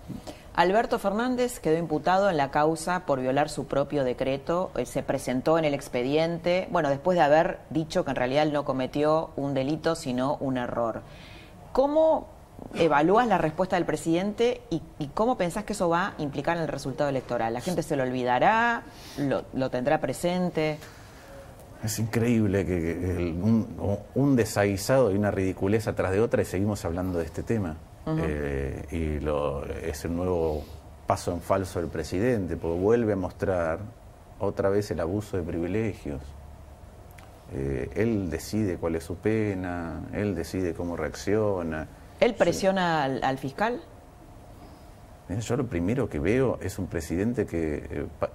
[0.53, 4.71] Alberto Fernández quedó imputado en la causa por violar su propio decreto.
[4.75, 8.53] Eh, Se presentó en el expediente, bueno, después de haber dicho que en realidad él
[8.53, 11.03] no cometió un delito, sino un error.
[11.71, 12.27] ¿Cómo
[12.75, 16.63] evalúas la respuesta del presidente y, y cómo pensás que eso va a implicar en
[16.63, 17.53] el resultado electoral?
[17.53, 18.83] ¿La gente se lo olvidará?
[19.53, 20.77] ¿Lo, tendrá presente?
[21.81, 27.19] Es increíble que, un, un desaguisado y una ridiculez atrás de otra y seguimos hablando
[27.19, 27.77] de este tema.
[28.07, 30.63] Eh, y lo, es un nuevo
[31.07, 33.79] paso en falso del presidente, porque vuelve a mostrar
[34.39, 36.21] otra vez el abuso de privilegios.
[37.53, 41.87] Eh, él decide cuál es su pena, él decide cómo reacciona.
[42.19, 43.81] ¿Él presiona al, al fiscal?
[45.29, 48.31] Yo lo primero que veo es un presidente que eh, pa-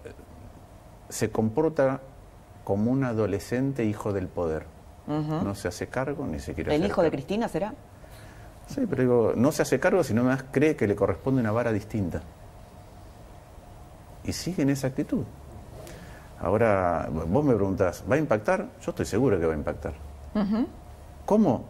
[1.08, 2.00] se comporta
[2.64, 4.64] como un adolescente hijo del poder.
[5.08, 7.10] No se hace cargo ni se quiere ¿El hijo de.
[7.12, 7.74] Cristina será?
[8.66, 11.72] Sí, pero digo, no se hace cargo, sino más cree que le corresponde una vara
[11.72, 12.20] distinta.
[14.24, 15.22] Y sigue en esa actitud.
[16.40, 18.66] Ahora, vos me preguntás, ¿va a impactar?
[18.82, 19.94] Yo estoy seguro que va a impactar.
[21.24, 21.64] ¿Cómo?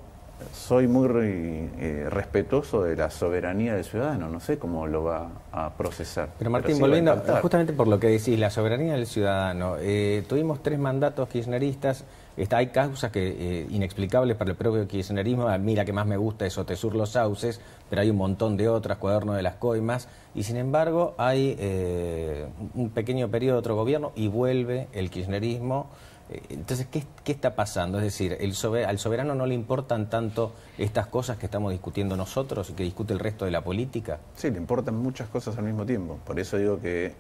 [0.52, 5.70] Soy muy eh, respetuoso de la soberanía del ciudadano, no sé cómo lo va a
[5.70, 6.28] procesar.
[6.38, 9.76] Pero Martín, sí volviendo justamente por lo que decís, la soberanía del ciudadano.
[9.78, 12.04] eh, tuvimos tres mandatos kirchneristas,
[12.42, 13.26] está, hay causas que
[13.62, 15.48] eh, inexplicables para el propio kirchnerismo.
[15.48, 18.56] A mí la que más me gusta es Otesur Los Sauces, pero hay un montón
[18.56, 23.58] de otras, Cuaderno de las Coimas, y sin embargo hay eh, un pequeño periodo de
[23.60, 25.86] otro gobierno y vuelve el kirchnerismo.
[26.28, 27.98] Eh, Entonces, ¿qué, qué está pasando?
[27.98, 32.16] Es decir, el sobe- al soberano no le importan tanto estas cosas que estamos discutiendo
[32.16, 34.18] nosotros y que discute el resto de la política.
[34.34, 36.18] Sí, le importan muchas cosas al mismo tiempo.
[36.26, 37.14] Por eso digo que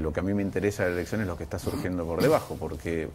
[0.00, 2.22] lo que a mí me interesa de la elección es lo que está surgiendo por
[2.22, 3.10] debajo, porque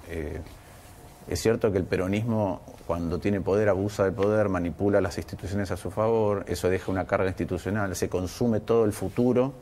[1.31, 5.77] es cierto que el peronismo, cuando tiene poder, abusa del poder, manipula las instituciones a
[5.77, 9.53] su favor, eso deja una carga institucional, se consume todo el futuro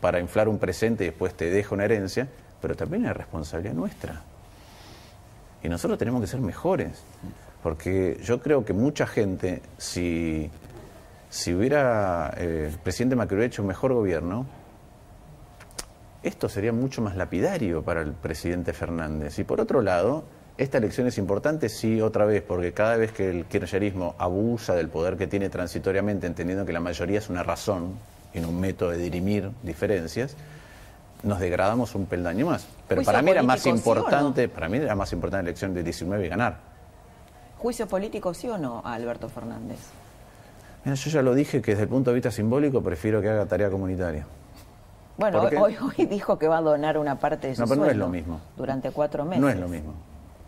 [0.00, 2.26] para inflar un presente y después te deja una herencia,
[2.60, 4.22] pero también es responsabilidad nuestra.
[5.62, 7.00] Y nosotros tenemos que ser mejores.
[7.62, 10.50] Porque yo creo que mucha gente, si,
[11.30, 14.46] si hubiera eh, el presidente Macri hecho un mejor gobierno,
[16.24, 19.38] esto sería mucho más lapidario para el presidente Fernández.
[19.38, 20.24] Y por otro lado,
[20.58, 24.88] esta elección es importante, sí, otra vez, porque cada vez que el kirchnerismo abusa del
[24.88, 27.92] poder que tiene transitoriamente, entendiendo que la mayoría es una razón
[28.34, 30.34] y no un método de dirimir diferencias,
[31.22, 32.66] nos degradamos un peldaño más.
[32.88, 36.26] Pero para mí era más importante, para mí era más importante la elección de 19
[36.26, 36.58] y ganar.
[37.58, 39.78] ¿Juicio político sí o no a Alberto Fernández?
[40.84, 43.46] Mira, yo ya lo dije que desde el punto de vista simbólico prefiero que haga
[43.46, 44.26] tarea comunitaria.
[45.16, 47.80] Bueno, ¿Por hoy, hoy, dijo que va a donar una parte de su No, pero
[47.82, 48.40] no es lo mismo.
[48.56, 49.40] Durante cuatro meses.
[49.40, 49.94] No es lo mismo.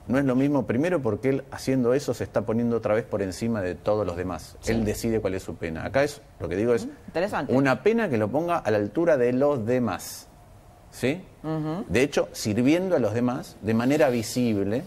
[0.09, 3.23] No es lo mismo, primero porque él haciendo eso se está poniendo otra vez por
[3.23, 4.57] encima de todos los demás.
[4.67, 5.85] Él decide cuál es su pena.
[5.85, 7.53] Acá es, lo que digo es, Interesante.
[7.53, 10.27] una pena que lo ponga a la altura de los demás.
[10.91, 11.23] ¿Sí?
[11.89, 14.83] De hecho, sirviendo a los demás de manera visible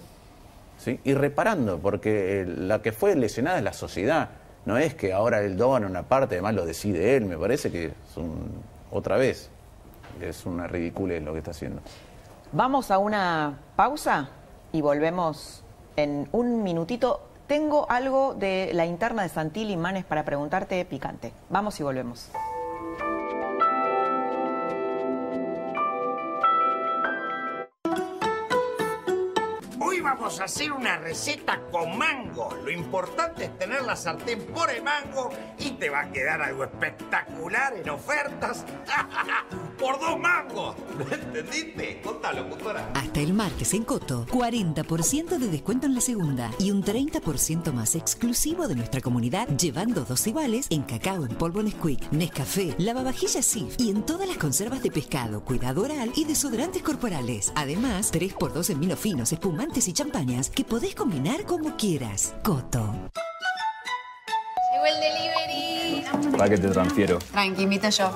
[0.78, 1.00] ¿sí?
[1.06, 4.30] y reparando, porque eh, la que fue lesionada es la sociedad.
[4.66, 7.26] No es que ahora él dona una parte, además lo decide él.
[7.26, 8.52] Me parece que es un,
[8.92, 9.50] otra vez,
[10.20, 11.82] es una ridiculez lo que está haciendo.
[12.52, 14.30] Vamos a una pausa
[14.74, 15.64] y volvemos
[15.96, 17.22] en un minutito.
[17.48, 21.32] Tengo algo de la interna de Santilli Manes para preguntarte picante.
[21.50, 22.30] Vamos y volvemos.
[30.04, 32.50] Vamos a hacer una receta con mango.
[32.64, 36.66] Lo importante es tener la sartén por el mango y te va a quedar algo
[36.66, 38.66] espectacular en ofertas.
[39.80, 40.76] por dos mangos.
[41.12, 42.02] ¿Entendiste?
[42.02, 42.92] Contalo, locutora.
[42.94, 47.96] Hasta el martes en Coto, 40% de descuento en la segunda y un 30% más
[47.96, 53.76] exclusivo de nuestra comunidad, llevando dos iguales en cacao en polvo Nesquik, Nescafé, lavavajillas Sif
[53.78, 57.52] y en todas las conservas de pescado, cuidado oral y desodorantes corporales.
[57.56, 62.34] Además, 3x2 en vinos finos, espumantes y champañas que podés combinar como quieras.
[62.44, 62.94] Coto.
[64.74, 66.32] Llegó el delivery.
[66.38, 67.20] ¿Para qué te transfiero?
[67.20, 68.12] Tranqui, invito yo.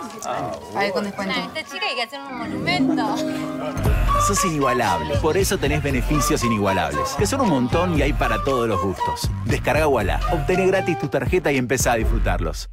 [0.74, 1.34] Pague con descuento.
[1.34, 3.16] esta chica hay que hacer un monumento.
[4.26, 8.68] Sos inigualable, por eso tenés beneficios inigualables, que son un montón y hay para todos
[8.68, 9.30] los gustos.
[9.46, 12.70] Descarga Walla, obtené gratis tu tarjeta y empezá a disfrutarlos.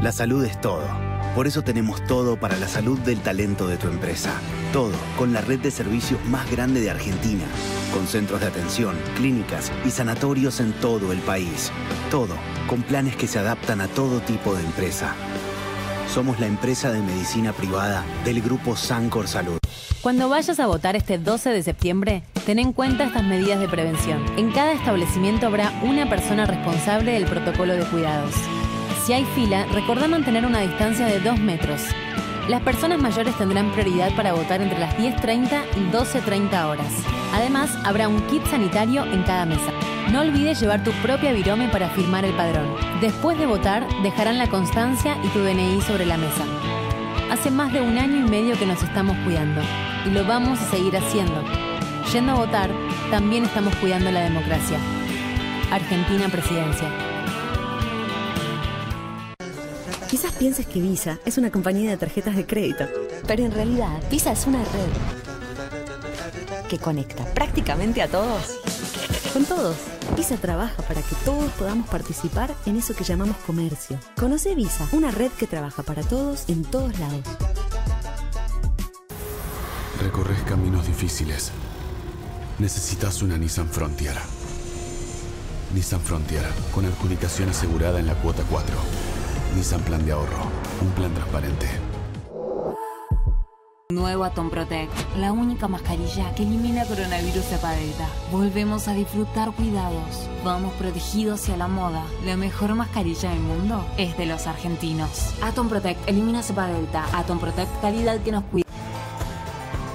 [0.00, 1.05] La salud es todo.
[1.36, 4.40] Por eso tenemos todo para la salud del talento de tu empresa.
[4.72, 7.44] Todo con la red de servicios más grande de Argentina.
[7.92, 11.70] Con centros de atención, clínicas y sanatorios en todo el país.
[12.10, 12.34] Todo
[12.66, 15.14] con planes que se adaptan a todo tipo de empresa.
[16.08, 19.58] Somos la empresa de medicina privada del grupo Sancor Salud.
[20.00, 24.24] Cuando vayas a votar este 12 de septiembre, ten en cuenta estas medidas de prevención.
[24.38, 28.32] En cada establecimiento habrá una persona responsable del protocolo de cuidados.
[29.06, 31.80] Si hay fila, recordá mantener una distancia de 2 metros.
[32.48, 36.92] Las personas mayores tendrán prioridad para votar entre las 10.30 y 12.30 horas.
[37.32, 39.70] Además, habrá un kit sanitario en cada mesa.
[40.10, 42.66] No olvides llevar tu propia virome para firmar el padrón.
[43.00, 46.44] Después de votar, dejarán la constancia y tu DNI sobre la mesa.
[47.30, 49.60] Hace más de un año y medio que nos estamos cuidando
[50.04, 51.44] y lo vamos a seguir haciendo.
[52.12, 52.70] Yendo a votar,
[53.12, 54.78] también estamos cuidando la democracia.
[55.70, 57.05] Argentina Presidencia.
[60.16, 62.86] Quizás pienses que Visa es una compañía de tarjetas de crédito,
[63.26, 64.88] pero en realidad Visa es una red
[66.70, 68.58] que conecta prácticamente a todos.
[69.34, 69.76] Con todos.
[70.16, 74.00] Visa trabaja para que todos podamos participar en eso que llamamos comercio.
[74.18, 77.20] Conoce Visa, una red que trabaja para todos en todos lados.
[80.02, 81.52] Recorres caminos difíciles.
[82.58, 84.16] Necesitas una Nissan Frontier.
[85.74, 89.15] Nissan Frontier, con adjudicación asegurada en la cuota 4.
[89.56, 90.50] Nissan Plan de Ahorro,
[90.82, 91.66] un plan transparente.
[93.88, 98.06] Nuevo Atom Protect, la única mascarilla que elimina coronavirus cepa delta.
[98.30, 100.28] Volvemos a disfrutar cuidados.
[100.44, 102.04] Vamos protegidos hacia la moda.
[102.26, 105.32] La mejor mascarilla del mundo es de los argentinos.
[105.40, 107.06] Atom Protect elimina cepa delta.
[107.18, 108.66] Atom Protect calidad que nos cuida.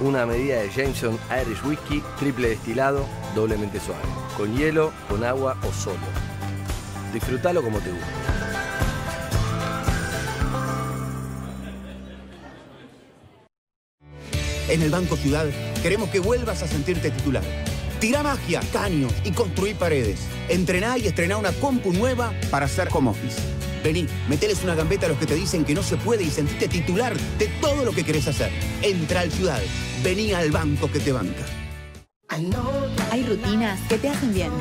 [0.02, 3.06] Una medida de Jameson Irish Whiskey, triple destilado,
[3.36, 4.02] doblemente suave.
[4.36, 6.00] Con hielo, con agua o solo.
[7.14, 8.31] Disfrútalo como te gusta.
[14.72, 15.48] En el Banco Ciudad
[15.84, 17.44] queremos que vuelvas a sentirte titular.
[18.00, 20.22] Tira magia, caños y construí paredes.
[20.48, 23.38] Entrená y estrená una compu nueva para hacer home office.
[23.84, 26.70] Vení, meteles una gambeta a los que te dicen que no se puede y sentite
[26.70, 28.50] titular de todo lo que querés hacer.
[28.82, 29.62] Entra al Ciudad.
[30.06, 31.46] Vení al banco que te banca.
[32.30, 34.52] Hay rutinas que te hacen bien.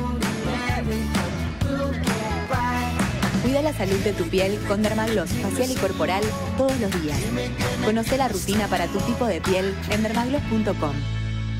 [3.41, 6.23] Cuida la salud de tu piel con Dermagloss facial y corporal
[6.57, 7.19] todos los días.
[7.83, 10.93] Conoce la rutina para tu tipo de piel en dermagloss.com.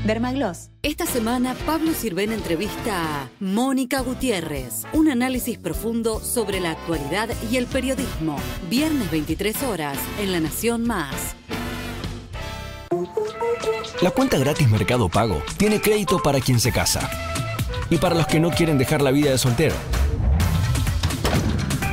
[0.06, 0.70] Dermagloss.
[0.82, 4.84] Esta semana Pablo Sirven entrevista a Mónica Gutiérrez.
[4.92, 8.36] Un análisis profundo sobre la actualidad y el periodismo.
[8.70, 11.34] Viernes 23 horas en La Nación Más.
[14.02, 17.08] La cuenta gratis Mercado Pago tiene crédito para quien se casa
[17.90, 19.74] y para los que no quieren dejar la vida de soltero.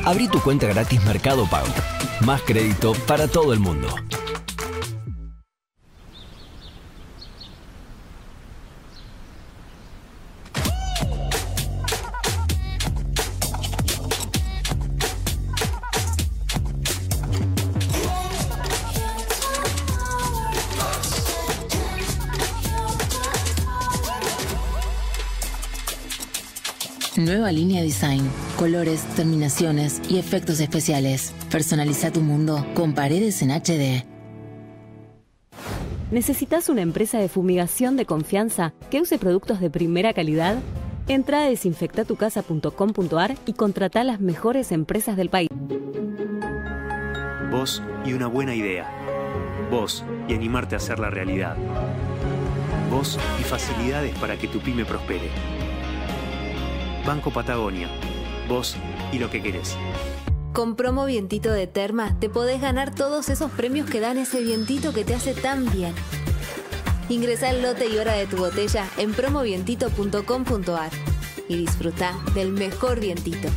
[0.06, 1.68] Abrí tu cuenta gratis Mercado Pago.
[2.22, 3.88] Más crédito para todo el mundo.
[27.16, 28.30] Nueva línea design,
[28.60, 31.34] colores, terminaciones y efectos especiales.
[31.50, 34.04] Personaliza tu mundo con paredes en HD.
[36.12, 40.58] ¿Necesitas una empresa de fumigación de confianza que use productos de primera calidad?
[41.08, 45.48] Entra a desinfectatucasa.com.ar y contrata a las mejores empresas del país.
[47.50, 48.92] Vos y una buena idea.
[49.72, 51.56] Vos y animarte a hacerla realidad.
[52.92, 55.30] Vos y facilidades para que tu pyme prospere.
[57.06, 57.88] Banco Patagonia.
[58.50, 58.76] Vos
[59.14, 59.78] y lo que querés.
[60.54, 64.92] Con promo vientito de Terma te podés ganar todos esos premios que dan ese vientito
[64.92, 65.94] que te hace tan bien.
[67.08, 70.92] Ingresa el lote y hora de tu botella en promovientito.com.ar
[71.48, 73.48] y disfruta del mejor vientito.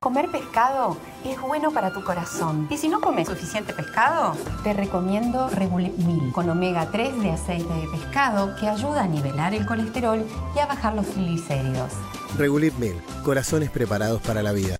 [0.00, 2.66] Comer pescado es bueno para tu corazón.
[2.70, 7.72] Y si no comes suficiente pescado, te recomiendo Regulip Mil con omega 3 de aceite
[7.72, 10.26] de pescado que ayuda a nivelar el colesterol
[10.56, 11.92] y a bajar los triglicéridos.
[12.38, 14.78] Regulip Mil, corazones preparados para la vida.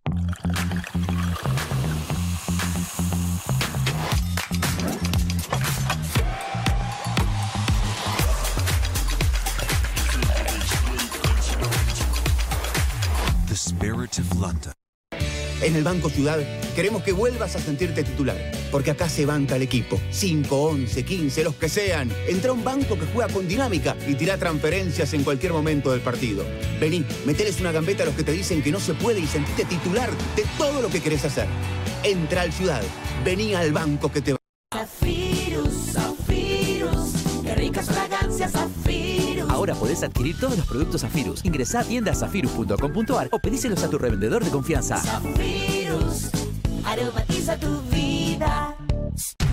[13.48, 14.72] The Spirit of London.
[15.61, 16.38] En el Banco Ciudad
[16.74, 18.36] queremos que vuelvas a sentirte titular,
[18.73, 20.01] porque acá se banca el equipo.
[20.11, 22.11] 5, 11, 15, los que sean.
[22.27, 26.01] Entra a un banco que juega con dinámica y tira transferencias en cualquier momento del
[26.01, 26.45] partido.
[26.81, 29.66] Vení, meteles una gambeta a los que te dicen que no se puede y sentite
[29.66, 31.47] titular de todo lo que querés hacer.
[32.03, 32.83] Entra al Ciudad,
[33.25, 34.39] vení al banco que te va.
[34.75, 37.12] Zafirus, Zafirus,
[37.45, 39.51] qué ricas fragancias Zafirus.
[39.51, 41.45] Ahora podés adquirir todos los productos Zafirus.
[41.45, 44.97] Ingresá a tiendazafirus.com.ar o pedíselos a tu revendedor de confianza.
[44.97, 46.31] Zafirus,
[46.85, 48.11] aromatiza tu vida.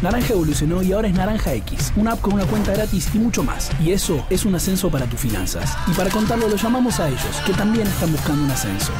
[0.02, 3.44] Naranja evolucionó y ahora es Naranja X, una app con una cuenta gratis y mucho
[3.44, 3.70] más.
[3.84, 5.78] Y eso es un ascenso para tus finanzas.
[5.88, 8.94] Y para contarlo lo llamamos a ellos, que también están buscando un ascenso.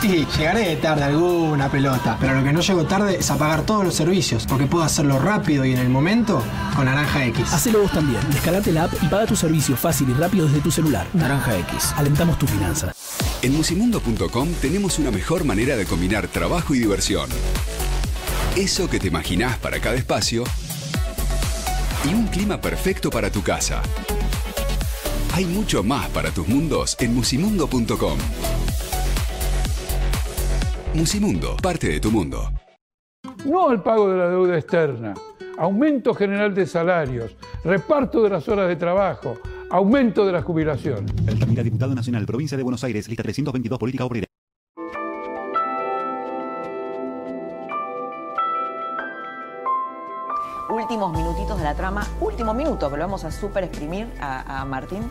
[0.00, 3.62] Sí, llegaré tarde a alguna pelota, pero lo que no llego tarde es a pagar
[3.62, 6.42] todos los servicios, porque puedo hacerlo rápido y en el momento
[6.76, 7.52] con Naranja X.
[7.52, 8.20] Hacelo vos también.
[8.30, 11.06] Descarate la app y paga tu servicio fácil y rápido desde tu celular.
[11.14, 11.94] Naranja X.
[11.96, 12.92] Alentamos tu finanza.
[13.40, 17.30] En musimundo.com tenemos una mejor manera de combinar trabajo y diversión.
[18.56, 20.44] Eso que te imaginás para cada espacio
[22.08, 23.82] y un clima perfecto para tu casa.
[25.34, 28.16] Hay mucho más para tus mundos en musimundo.com.
[30.94, 32.52] Musimundo, parte de tu mundo.
[33.44, 35.14] No al pago de la deuda externa,
[35.58, 39.36] aumento general de salarios, reparto de las horas de trabajo,
[39.68, 41.06] aumento de la jubilación.
[41.26, 44.28] Altamira, diputado nacional, provincia de Buenos Aires, lista 322, política obrera.
[50.74, 55.08] Últimos minutitos de la trama, último minuto, que lo vamos a super exprimir a, Martín,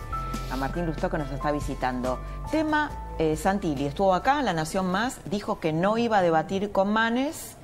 [0.51, 2.20] a Martín Lustó que nos está visitando.
[2.51, 6.74] Tema eh, Santilli, estuvo acá en La Nación Más, dijo que no iba a debatir
[6.74, 7.55] con Manes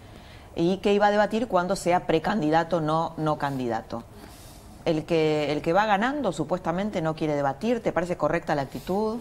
[0.56, 4.04] y que iba a debatir cuando sea precandidato, no, no candidato.
[4.86, 9.18] El que, el que va ganando supuestamente no quiere debatir, ¿te parece correcta la actitud?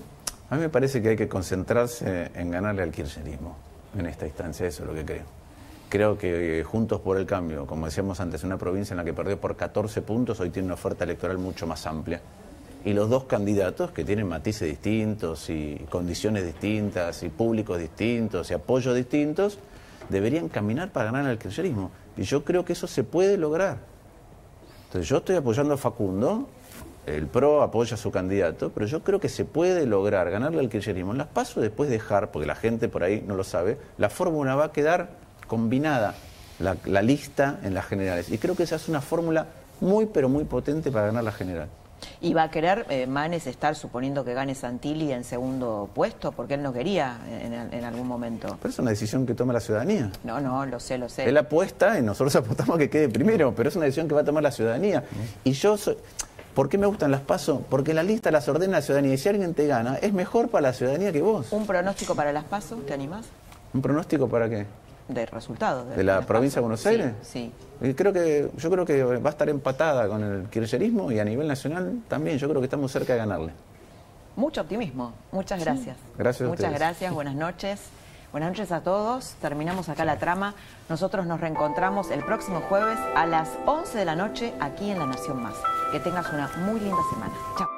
[0.51, 3.57] A mí me parece que hay que concentrarse en ganarle al kirchnerismo
[3.99, 5.38] en esta instancia, eso es lo que creo.
[5.89, 9.15] Creo que eh, Juntos por el Cambio, como decíamos antes, una provincia en la que
[9.15, 12.21] perdió por 14 puntos, hoy tiene una oferta electoral mucho más amplia.
[12.85, 18.55] Y los dos candidatos, que tienen matices distintos y condiciones distintas y públicos distintos y
[18.55, 19.59] apoyos distintos,
[20.11, 21.91] deberían caminar para ganar al kirchnerismo.
[22.19, 23.79] Y yo creo que eso se puede lograr.
[24.87, 26.49] Entonces yo estoy apoyando a Facundo,
[27.07, 30.69] el PRO apoya a su candidato, pero yo creo que se puede lograr ganarle al
[30.69, 31.15] kirchnerismo.
[31.15, 34.67] Las paso después dejar, porque la gente por ahí no lo sabe, la fórmula va
[34.67, 36.15] a quedar combinada,
[36.61, 38.31] la, la lista en las generales.
[38.31, 39.47] Y creo que esa es una fórmula
[39.81, 41.69] muy, pero muy potente para ganar la general.
[42.21, 46.33] ¿Y va a querer eh, Manes estar suponiendo que gane Santilli en segundo puesto?
[46.33, 48.57] Porque él no quería en, en algún momento.
[48.61, 50.11] Pero es una decisión que toma la ciudadanía.
[50.25, 51.29] No, no, lo sé, lo sé.
[51.29, 54.23] Él apuesta y nosotros apostamos a que quede primero, pero es una decisión que va
[54.23, 55.05] a tomar la ciudadanía.
[55.45, 55.97] Y yo soy...
[56.55, 57.61] ¿Por qué me gustan las pasos?
[57.71, 60.69] Porque la lista las ordena la ciudadanía y si alguien te gana, es mejor para
[60.69, 61.53] la ciudadanía que vos.
[61.53, 62.85] ¿Un pronóstico para las pasos?
[62.85, 63.27] ¿Te animás?
[63.73, 64.67] ¿Un pronóstico para qué?
[65.09, 65.89] De resultados.
[65.97, 67.13] ¿De la provincia de Buenos Aires?
[67.23, 67.51] Sí.
[67.81, 71.25] Y creo que, yo creo que va a estar empatada con el kirchnerismo y a
[71.25, 72.37] nivel nacional también.
[72.39, 73.53] Yo creo que estamos cerca de ganarle.
[74.37, 75.15] Mucho optimismo.
[75.33, 75.97] Muchas gracias.
[76.17, 76.79] Gracias a Muchas ustedes.
[76.79, 77.13] gracias.
[77.15, 77.81] Buenas noches.
[78.31, 79.35] Buenas noches a todos.
[79.41, 80.55] Terminamos acá la trama.
[80.91, 85.07] Nosotros nos reencontramos el próximo jueves a las 11 de la noche aquí en La
[85.07, 85.55] Nación Más.
[85.91, 87.33] Que tengas una muy linda semana.
[87.57, 87.78] Chao.